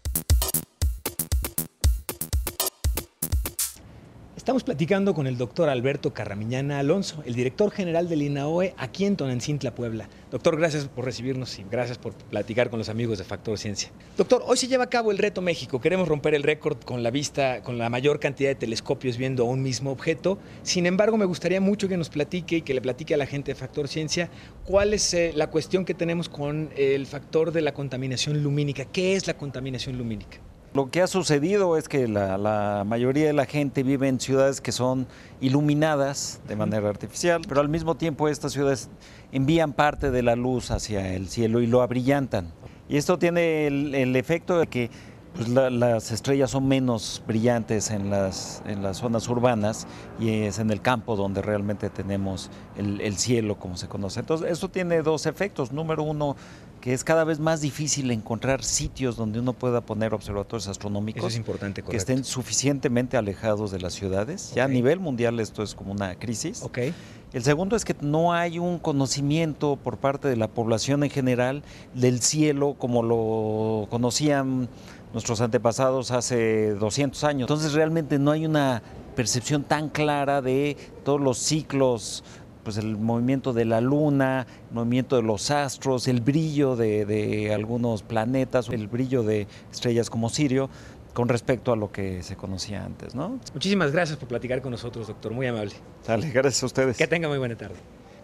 Estamos 4.43 4.65
platicando 4.65 5.13
con 5.13 5.25
el 5.25 5.37
doctor 5.37 5.69
Alberto 5.69 6.13
Carramiñana 6.13 6.77
Alonso, 6.79 7.23
el 7.25 7.33
director 7.33 7.71
general 7.71 8.09
del 8.09 8.23
INAOE 8.23 8.73
aquí 8.77 9.05
en 9.05 9.15
Tonancintla, 9.15 9.73
Puebla. 9.73 10.09
Doctor, 10.31 10.57
gracias 10.57 10.89
por 10.89 11.05
recibirnos 11.05 11.57
y 11.59 11.63
gracias 11.71 11.97
por 11.97 12.13
platicar 12.13 12.69
con 12.69 12.77
los 12.77 12.89
amigos 12.89 13.19
de 13.19 13.23
Factor 13.23 13.57
Ciencia. 13.57 13.89
Doctor, 14.17 14.43
hoy 14.45 14.57
se 14.57 14.67
lleva 14.67 14.83
a 14.83 14.89
cabo 14.89 15.11
el 15.11 15.17
Reto 15.17 15.41
México. 15.41 15.79
Queremos 15.79 16.09
romper 16.09 16.35
el 16.35 16.43
récord 16.43 16.77
con 16.83 17.03
la 17.03 17.09
vista, 17.09 17.61
con 17.61 17.77
la 17.77 17.89
mayor 17.89 18.19
cantidad 18.19 18.49
de 18.49 18.55
telescopios 18.55 19.15
viendo 19.15 19.43
a 19.43 19.45
un 19.45 19.63
mismo 19.63 19.91
objeto. 19.91 20.37
Sin 20.61 20.87
embargo, 20.87 21.15
me 21.15 21.23
gustaría 21.23 21.61
mucho 21.61 21.87
que 21.87 21.95
nos 21.95 22.09
platique 22.09 22.57
y 22.57 22.61
que 22.63 22.73
le 22.73 22.81
platique 22.81 23.13
a 23.13 23.17
la 23.17 23.25
gente 23.25 23.53
de 23.53 23.55
Factor 23.55 23.87
Ciencia 23.87 24.29
cuál 24.65 24.93
es 24.93 25.13
eh, 25.13 25.31
la 25.33 25.49
cuestión 25.51 25.85
que 25.85 25.93
tenemos 25.93 26.27
con 26.27 26.69
el 26.75 27.07
factor 27.07 27.53
de 27.53 27.61
la 27.61 27.73
contaminación 27.73 28.43
lumínica. 28.43 28.83
¿Qué 28.83 29.15
es 29.15 29.25
la 29.25 29.37
contaminación 29.37 29.97
lumínica? 29.97 30.41
Lo 30.73 30.89
que 30.89 31.03
ha 31.03 31.07
sucedido 31.07 31.77
es 31.77 31.87
que 31.87 32.07
la, 32.07 32.83
mayoría 32.83 33.27
de 33.27 33.33
la 33.33 33.45
gente 33.45 33.83
vive 33.83 34.07
en 34.07 34.19
ciudades 34.19 34.59
que 34.59 34.71
son 34.71 35.05
iluminadas 35.39 36.41
de 36.47 36.55
manera 36.55 36.89
artificial, 36.89 37.41
pero 37.47 37.61
al 37.61 37.69
mismo 37.69 37.93
tiempo 37.95 38.27
estas 38.27 38.53
ciudades 38.53 38.89
envían 39.31 39.73
parte 39.73 40.09
de 40.09 40.23
la 40.23 40.35
luz 40.35 40.71
hacia 40.71 41.13
el 41.13 41.27
cielo 41.29 41.61
y 41.61 41.67
lo 41.67 41.83
abrillantan. 41.83 42.51
Y 42.89 42.97
esto 42.97 43.19
tiene 43.19 43.67
el 43.67 44.15
efecto 44.15 44.57
de 44.57 44.65
que 44.65 44.89
pues 45.35 45.49
las 45.49 46.11
estrellas 46.11 46.51
son 46.51 46.67
menos 46.67 47.23
brillantes 47.25 47.89
en 47.89 48.09
las, 48.09 48.61
en 48.67 48.83
las 48.83 48.97
zonas 48.97 49.27
urbanas 49.27 49.87
y 50.19 50.29
es 50.29 50.59
en 50.59 50.69
el 50.69 50.81
campo 50.81 51.15
donde 51.15 51.41
realmente 51.41 51.89
tenemos 51.89 52.51
el, 52.77 53.17
cielo 53.17 53.57
como 53.57 53.75
se 53.77 53.87
conoce. 53.87 54.19
Entonces, 54.19 54.51
esto 54.51 54.69
tiene 54.69 55.01
dos 55.01 55.25
efectos. 55.25 55.71
Número 55.71 56.03
uno, 56.03 56.35
que 56.81 56.93
es 56.93 57.03
cada 57.03 57.23
vez 57.23 57.39
más 57.39 57.61
difícil 57.61 58.11
encontrar 58.11 58.63
sitios 58.63 59.15
donde 59.15 59.39
uno 59.39 59.53
pueda 59.53 59.81
poner 59.81 60.13
observatorios 60.13 60.67
astronómicos 60.67 61.35
importante, 61.35 61.81
que 61.81 61.97
estén 61.97 62.23
suficientemente 62.23 63.17
alejados 63.17 63.71
de 63.71 63.79
las 63.79 63.93
ciudades. 63.93 64.53
Ya 64.53 64.65
a 64.65 64.67
nivel 64.67 64.99
mundial 64.99 65.39
esto 65.39 65.63
es 65.63 65.73
como 65.73 65.93
una 65.93 66.15
crisis. 66.15 66.61
Okay. 66.61 66.93
El 67.33 67.41
segundo 67.43 67.75
es 67.75 67.83
que 67.83 67.95
no 67.99 68.31
hay 68.31 68.59
un 68.59 68.77
conocimiento 68.77 69.75
por 69.75 69.97
parte 69.97 70.27
de 70.27 70.35
la 70.35 70.47
población 70.47 71.03
en 71.03 71.09
general 71.09 71.63
del 71.95 72.21
cielo 72.21 72.75
como 72.77 73.01
lo 73.01 73.87
conocían 73.89 74.69
nuestros 75.13 75.39
antepasados 75.41 76.11
hace 76.11 76.73
200 76.73 77.23
años. 77.23 77.41
Entonces 77.43 77.73
realmente 77.73 78.19
no 78.19 78.31
hay 78.31 78.45
una 78.45 78.81
percepción 79.15 79.63
tan 79.63 79.89
clara 79.89 80.41
de 80.41 80.75
todos 81.05 81.21
los 81.21 81.37
ciclos, 81.37 82.23
pues 82.63 82.77
el 82.77 82.97
movimiento 82.97 83.53
de 83.53 83.65
la 83.65 83.79
luna, 83.79 84.47
el 84.69 84.75
movimiento 84.75 85.15
de 85.15 85.21
los 85.21 85.51
astros, 85.51 86.07
el 86.07 86.21
brillo 86.21 86.75
de, 86.75 87.51
algunos 87.53 88.01
planetas, 88.01 88.69
el 88.69 88.87
brillo 88.87 89.23
de 89.23 89.47
estrellas 89.71 90.09
como 90.09 90.29
Sirio 90.29 90.69
con 91.13 91.29
respecto 91.29 91.71
a 91.71 91.75
lo 91.75 91.91
que 91.91 92.23
se 92.23 92.35
conocía 92.35 92.83
antes, 92.83 93.13
¿no? 93.13 93.39
Muchísimas 93.53 93.91
gracias 93.91 94.17
por 94.17 94.27
platicar 94.27 94.63
con 94.63 94.71
nosotros, 94.71 95.07
doctor, 95.07 95.31
muy 95.31 95.45
amable. 95.45 95.73
Dale, 96.07 96.31
gracias 96.31 96.63
a 96.63 96.65
ustedes. 96.65 96.97
Que 96.97 97.05
tenga 97.05 97.27
muy 97.27 97.37
buena 97.37 97.55
tarde. 97.55 97.75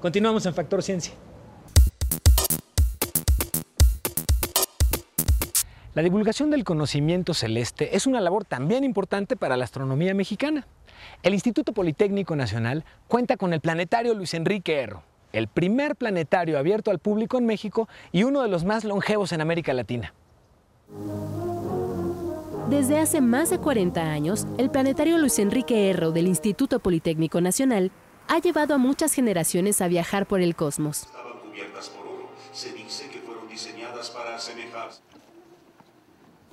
Continuamos 0.01 0.43
en 0.47 0.55
Factor 0.55 0.81
Ciencia. 0.81 1.13
La 5.99 6.03
divulgación 6.03 6.49
del 6.49 6.63
conocimiento 6.63 7.33
celeste 7.33 7.97
es 7.97 8.07
una 8.07 8.21
labor 8.21 8.45
también 8.45 8.85
importante 8.85 9.35
para 9.35 9.57
la 9.57 9.65
astronomía 9.65 10.13
mexicana. 10.13 10.65
El 11.23 11.33
Instituto 11.33 11.73
Politécnico 11.73 12.37
Nacional 12.37 12.85
cuenta 13.09 13.35
con 13.35 13.51
el 13.51 13.59
planetario 13.59 14.13
Luis 14.13 14.33
Enrique 14.33 14.79
Erro, 14.79 15.03
el 15.33 15.49
primer 15.49 15.97
planetario 15.97 16.57
abierto 16.57 16.89
al 16.89 16.99
público 16.99 17.37
en 17.37 17.45
México 17.45 17.89
y 18.13 18.23
uno 18.23 18.41
de 18.41 18.47
los 18.47 18.63
más 18.63 18.85
longevos 18.85 19.33
en 19.33 19.41
América 19.41 19.73
Latina. 19.73 20.13
Desde 22.69 22.97
hace 22.97 23.19
más 23.19 23.49
de 23.49 23.57
40 23.57 24.01
años, 24.01 24.47
el 24.57 24.71
planetario 24.71 25.17
Luis 25.17 25.37
Enrique 25.37 25.89
Erro 25.89 26.13
del 26.13 26.27
Instituto 26.27 26.79
Politécnico 26.79 27.41
Nacional 27.41 27.91
ha 28.29 28.39
llevado 28.39 28.73
a 28.73 28.77
muchas 28.77 29.11
generaciones 29.11 29.81
a 29.81 29.89
viajar 29.89 30.27
por 30.27 30.39
el 30.39 30.55
cosmos. 30.55 31.01
Estaban 31.01 31.39
cubiertas 31.39 31.89
por 31.89 32.07
oro. 32.07 32.29
Se 32.53 32.71
dice 32.71 33.09
que 33.09 33.19
fueron 33.19 33.49
diseñadas 33.49 34.11
para 34.11 34.37
asemejarse 34.37 35.08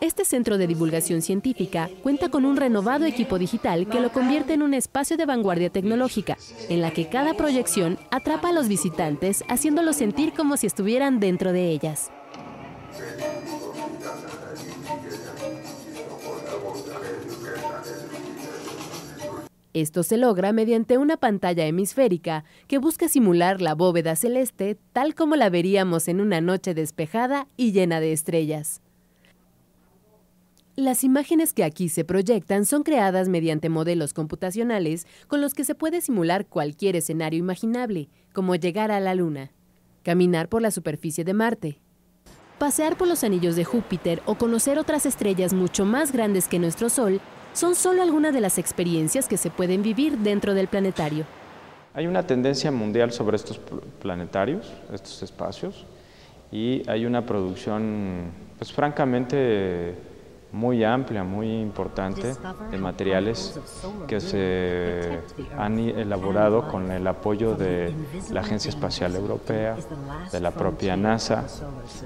Este 0.06 0.24
centro 0.24 0.56
de 0.56 0.68
divulgación 0.68 1.20
científica 1.20 1.90
cuenta 2.04 2.28
con 2.28 2.44
un 2.44 2.56
renovado 2.56 3.06
equipo 3.06 3.40
digital 3.40 3.88
que 3.88 3.98
lo 3.98 4.12
convierte 4.12 4.52
en 4.52 4.62
un 4.62 4.72
espacio 4.72 5.16
de 5.16 5.26
vanguardia 5.26 5.68
tecnológica, 5.68 6.38
en 6.68 6.80
la 6.80 6.92
que 6.92 7.08
cada 7.08 7.34
proyección 7.34 7.98
atrapa 8.12 8.50
a 8.50 8.52
los 8.52 8.68
visitantes 8.68 9.42
haciéndolos 9.48 9.96
sentir 9.96 10.32
como 10.32 10.56
si 10.56 10.68
estuvieran 10.68 11.18
dentro 11.18 11.52
de 11.52 11.70
ellas. 11.70 12.12
Esto 19.74 20.04
se 20.04 20.18
logra 20.18 20.52
mediante 20.52 20.98
una 20.98 21.16
pantalla 21.16 21.66
hemisférica 21.66 22.44
que 22.68 22.78
busca 22.78 23.08
simular 23.08 23.60
la 23.60 23.74
bóveda 23.74 24.14
celeste 24.14 24.78
tal 24.92 25.16
como 25.16 25.34
la 25.34 25.50
veríamos 25.50 26.06
en 26.06 26.20
una 26.20 26.40
noche 26.40 26.74
despejada 26.74 27.48
y 27.56 27.72
llena 27.72 27.98
de 27.98 28.12
estrellas. 28.12 28.82
Las 30.76 31.04
imágenes 31.04 31.54
que 31.54 31.64
aquí 31.64 31.88
se 31.88 32.04
proyectan 32.04 32.66
son 32.66 32.82
creadas 32.82 33.30
mediante 33.30 33.70
modelos 33.70 34.12
computacionales 34.12 35.06
con 35.26 35.40
los 35.40 35.54
que 35.54 35.64
se 35.64 35.74
puede 35.74 36.02
simular 36.02 36.44
cualquier 36.44 36.96
escenario 36.96 37.38
imaginable, 37.38 38.10
como 38.34 38.56
llegar 38.56 38.90
a 38.90 39.00
la 39.00 39.14
Luna, 39.14 39.52
caminar 40.02 40.50
por 40.50 40.60
la 40.60 40.70
superficie 40.70 41.24
de 41.24 41.32
Marte, 41.32 41.80
pasear 42.58 42.98
por 42.98 43.08
los 43.08 43.24
anillos 43.24 43.56
de 43.56 43.64
Júpiter 43.64 44.20
o 44.26 44.34
conocer 44.34 44.78
otras 44.78 45.06
estrellas 45.06 45.54
mucho 45.54 45.86
más 45.86 46.12
grandes 46.12 46.46
que 46.46 46.58
nuestro 46.58 46.90
Sol 46.90 47.22
son 47.54 47.74
solo 47.74 48.02
algunas 48.02 48.34
de 48.34 48.42
las 48.42 48.58
experiencias 48.58 49.28
que 49.28 49.38
se 49.38 49.48
pueden 49.48 49.82
vivir 49.82 50.18
dentro 50.18 50.52
del 50.52 50.68
planetario. 50.68 51.24
Hay 51.94 52.06
una 52.06 52.26
tendencia 52.26 52.70
mundial 52.70 53.12
sobre 53.12 53.36
estos 53.36 53.58
planetarios, 54.02 54.70
estos 54.92 55.22
espacios, 55.22 55.86
y 56.52 56.82
hay 56.86 57.06
una 57.06 57.24
producción, 57.24 58.24
pues 58.58 58.70
francamente, 58.70 59.94
muy 60.56 60.82
amplia, 60.84 61.22
muy 61.22 61.60
importante 61.60 62.34
de 62.70 62.78
materiales 62.78 63.60
que 64.08 64.20
se 64.20 65.20
han 65.56 65.78
elaborado 65.78 66.66
con 66.68 66.90
el 66.90 67.06
apoyo 67.06 67.54
de 67.54 67.92
la 68.30 68.40
Agencia 68.40 68.70
Espacial 68.70 69.14
Europea, 69.14 69.76
de 70.32 70.40
la 70.40 70.50
propia 70.50 70.96
NASA 70.96 71.44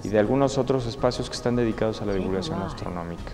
y 0.02 0.08
de 0.08 0.18
algunos 0.18 0.58
otros 0.58 0.86
espacios 0.86 1.30
que 1.30 1.36
están 1.36 1.54
dedicados 1.56 2.02
a 2.02 2.06
la 2.06 2.14
divulgación 2.14 2.60
astronómica. 2.60 3.32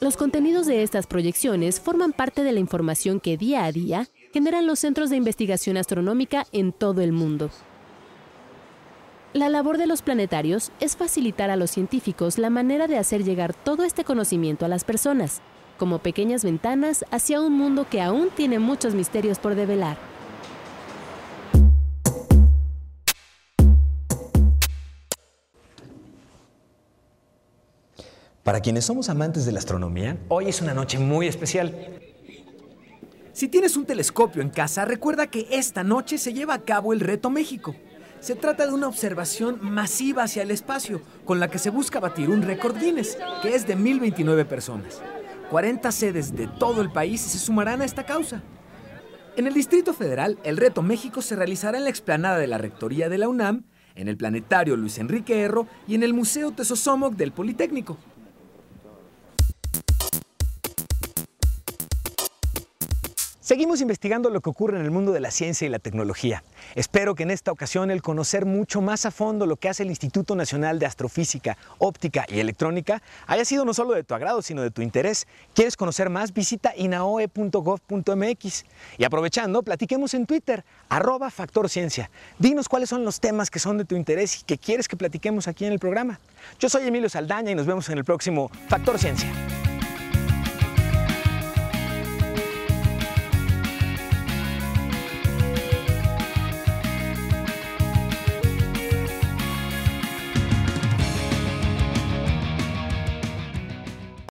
Los 0.00 0.16
contenidos 0.16 0.66
de 0.66 0.82
estas 0.82 1.06
proyecciones 1.06 1.80
forman 1.80 2.12
parte 2.12 2.44
de 2.44 2.52
la 2.52 2.60
información 2.60 3.20
que 3.20 3.36
día 3.36 3.64
a 3.64 3.72
día 3.72 4.06
generan 4.32 4.66
los 4.66 4.78
centros 4.78 5.08
de 5.10 5.16
investigación 5.16 5.76
astronómica 5.78 6.46
en 6.52 6.72
todo 6.72 7.00
el 7.00 7.12
mundo. 7.12 7.50
La 9.38 9.48
labor 9.48 9.78
de 9.78 9.86
los 9.86 10.02
planetarios 10.02 10.72
es 10.80 10.96
facilitar 10.96 11.48
a 11.48 11.54
los 11.54 11.70
científicos 11.70 12.38
la 12.38 12.50
manera 12.50 12.88
de 12.88 12.98
hacer 12.98 13.22
llegar 13.22 13.54
todo 13.54 13.84
este 13.84 14.02
conocimiento 14.02 14.64
a 14.64 14.68
las 14.68 14.82
personas, 14.82 15.42
como 15.78 16.00
pequeñas 16.00 16.42
ventanas 16.42 17.04
hacia 17.12 17.40
un 17.40 17.52
mundo 17.52 17.86
que 17.88 18.02
aún 18.02 18.30
tiene 18.34 18.58
muchos 18.58 18.94
misterios 18.94 19.38
por 19.38 19.54
develar. 19.54 19.96
Para 28.42 28.58
quienes 28.60 28.86
somos 28.86 29.08
amantes 29.08 29.46
de 29.46 29.52
la 29.52 29.60
astronomía, 29.60 30.18
hoy 30.26 30.48
es 30.48 30.60
una 30.60 30.74
noche 30.74 30.98
muy 30.98 31.28
especial. 31.28 32.00
Si 33.32 33.46
tienes 33.46 33.76
un 33.76 33.86
telescopio 33.86 34.42
en 34.42 34.50
casa, 34.50 34.84
recuerda 34.84 35.28
que 35.28 35.46
esta 35.52 35.84
noche 35.84 36.18
se 36.18 36.32
lleva 36.32 36.54
a 36.54 36.62
cabo 36.62 36.92
el 36.92 36.98
Reto 36.98 37.30
México. 37.30 37.76
Se 38.20 38.34
trata 38.34 38.66
de 38.66 38.72
una 38.72 38.88
observación 38.88 39.58
masiva 39.62 40.24
hacia 40.24 40.42
el 40.42 40.50
espacio, 40.50 41.00
con 41.24 41.38
la 41.38 41.48
que 41.48 41.58
se 41.58 41.70
busca 41.70 42.00
batir 42.00 42.30
un 42.30 42.42
récord 42.42 42.76
Guinness, 42.76 43.16
que 43.42 43.54
es 43.54 43.66
de 43.66 43.76
1029 43.76 44.44
personas. 44.44 45.00
40 45.50 45.92
sedes 45.92 46.34
de 46.34 46.48
todo 46.48 46.82
el 46.82 46.90
país 46.90 47.20
se 47.20 47.38
sumarán 47.38 47.80
a 47.80 47.84
esta 47.84 48.04
causa. 48.04 48.42
En 49.36 49.46
el 49.46 49.54
Distrito 49.54 49.94
Federal, 49.94 50.36
el 50.42 50.56
Reto 50.56 50.82
México 50.82 51.22
se 51.22 51.36
realizará 51.36 51.78
en 51.78 51.84
la 51.84 51.90
explanada 51.90 52.38
de 52.38 52.48
la 52.48 52.58
Rectoría 52.58 53.08
de 53.08 53.18
la 53.18 53.28
UNAM, 53.28 53.64
en 53.94 54.08
el 54.08 54.16
Planetario 54.16 54.76
Luis 54.76 54.98
Enrique 54.98 55.40
Erro 55.40 55.68
y 55.86 55.94
en 55.94 56.02
el 56.02 56.12
Museo 56.12 56.50
Tesosomoc 56.50 57.14
del 57.14 57.32
Politécnico. 57.32 57.98
Seguimos 63.48 63.80
investigando 63.80 64.28
lo 64.28 64.42
que 64.42 64.50
ocurre 64.50 64.78
en 64.78 64.84
el 64.84 64.90
mundo 64.90 65.10
de 65.10 65.20
la 65.20 65.30
ciencia 65.30 65.66
y 65.66 65.70
la 65.70 65.78
tecnología. 65.78 66.44
Espero 66.74 67.14
que 67.14 67.22
en 67.22 67.30
esta 67.30 67.50
ocasión 67.50 67.90
el 67.90 68.02
conocer 68.02 68.44
mucho 68.44 68.82
más 68.82 69.06
a 69.06 69.10
fondo 69.10 69.46
lo 69.46 69.56
que 69.56 69.70
hace 69.70 69.84
el 69.84 69.88
Instituto 69.88 70.36
Nacional 70.36 70.78
de 70.78 70.84
Astrofísica, 70.84 71.56
Óptica 71.78 72.26
y 72.28 72.40
Electrónica 72.40 73.00
haya 73.26 73.46
sido 73.46 73.64
no 73.64 73.72
solo 73.72 73.94
de 73.94 74.04
tu 74.04 74.12
agrado, 74.12 74.42
sino 74.42 74.60
de 74.60 74.70
tu 74.70 74.82
interés. 74.82 75.26
¿Quieres 75.54 75.78
conocer 75.78 76.10
más? 76.10 76.34
Visita 76.34 76.74
inaoe.gov.mx. 76.76 78.64
Y 78.98 79.04
aprovechando, 79.04 79.62
platiquemos 79.62 80.12
en 80.12 80.26
Twitter, 80.26 80.62
arroba 80.90 81.30
Factor 81.30 81.70
Ciencia. 81.70 82.10
Dinos 82.38 82.68
cuáles 82.68 82.90
son 82.90 83.02
los 83.02 83.18
temas 83.18 83.48
que 83.48 83.60
son 83.60 83.78
de 83.78 83.86
tu 83.86 83.96
interés 83.96 84.42
y 84.42 84.44
que 84.44 84.58
quieres 84.58 84.88
que 84.88 84.98
platiquemos 84.98 85.48
aquí 85.48 85.64
en 85.64 85.72
el 85.72 85.78
programa. 85.78 86.20
Yo 86.58 86.68
soy 86.68 86.86
Emilio 86.86 87.08
Saldaña 87.08 87.50
y 87.50 87.54
nos 87.54 87.64
vemos 87.64 87.88
en 87.88 87.96
el 87.96 88.04
próximo 88.04 88.50
Factor 88.68 88.98
Ciencia. 88.98 89.32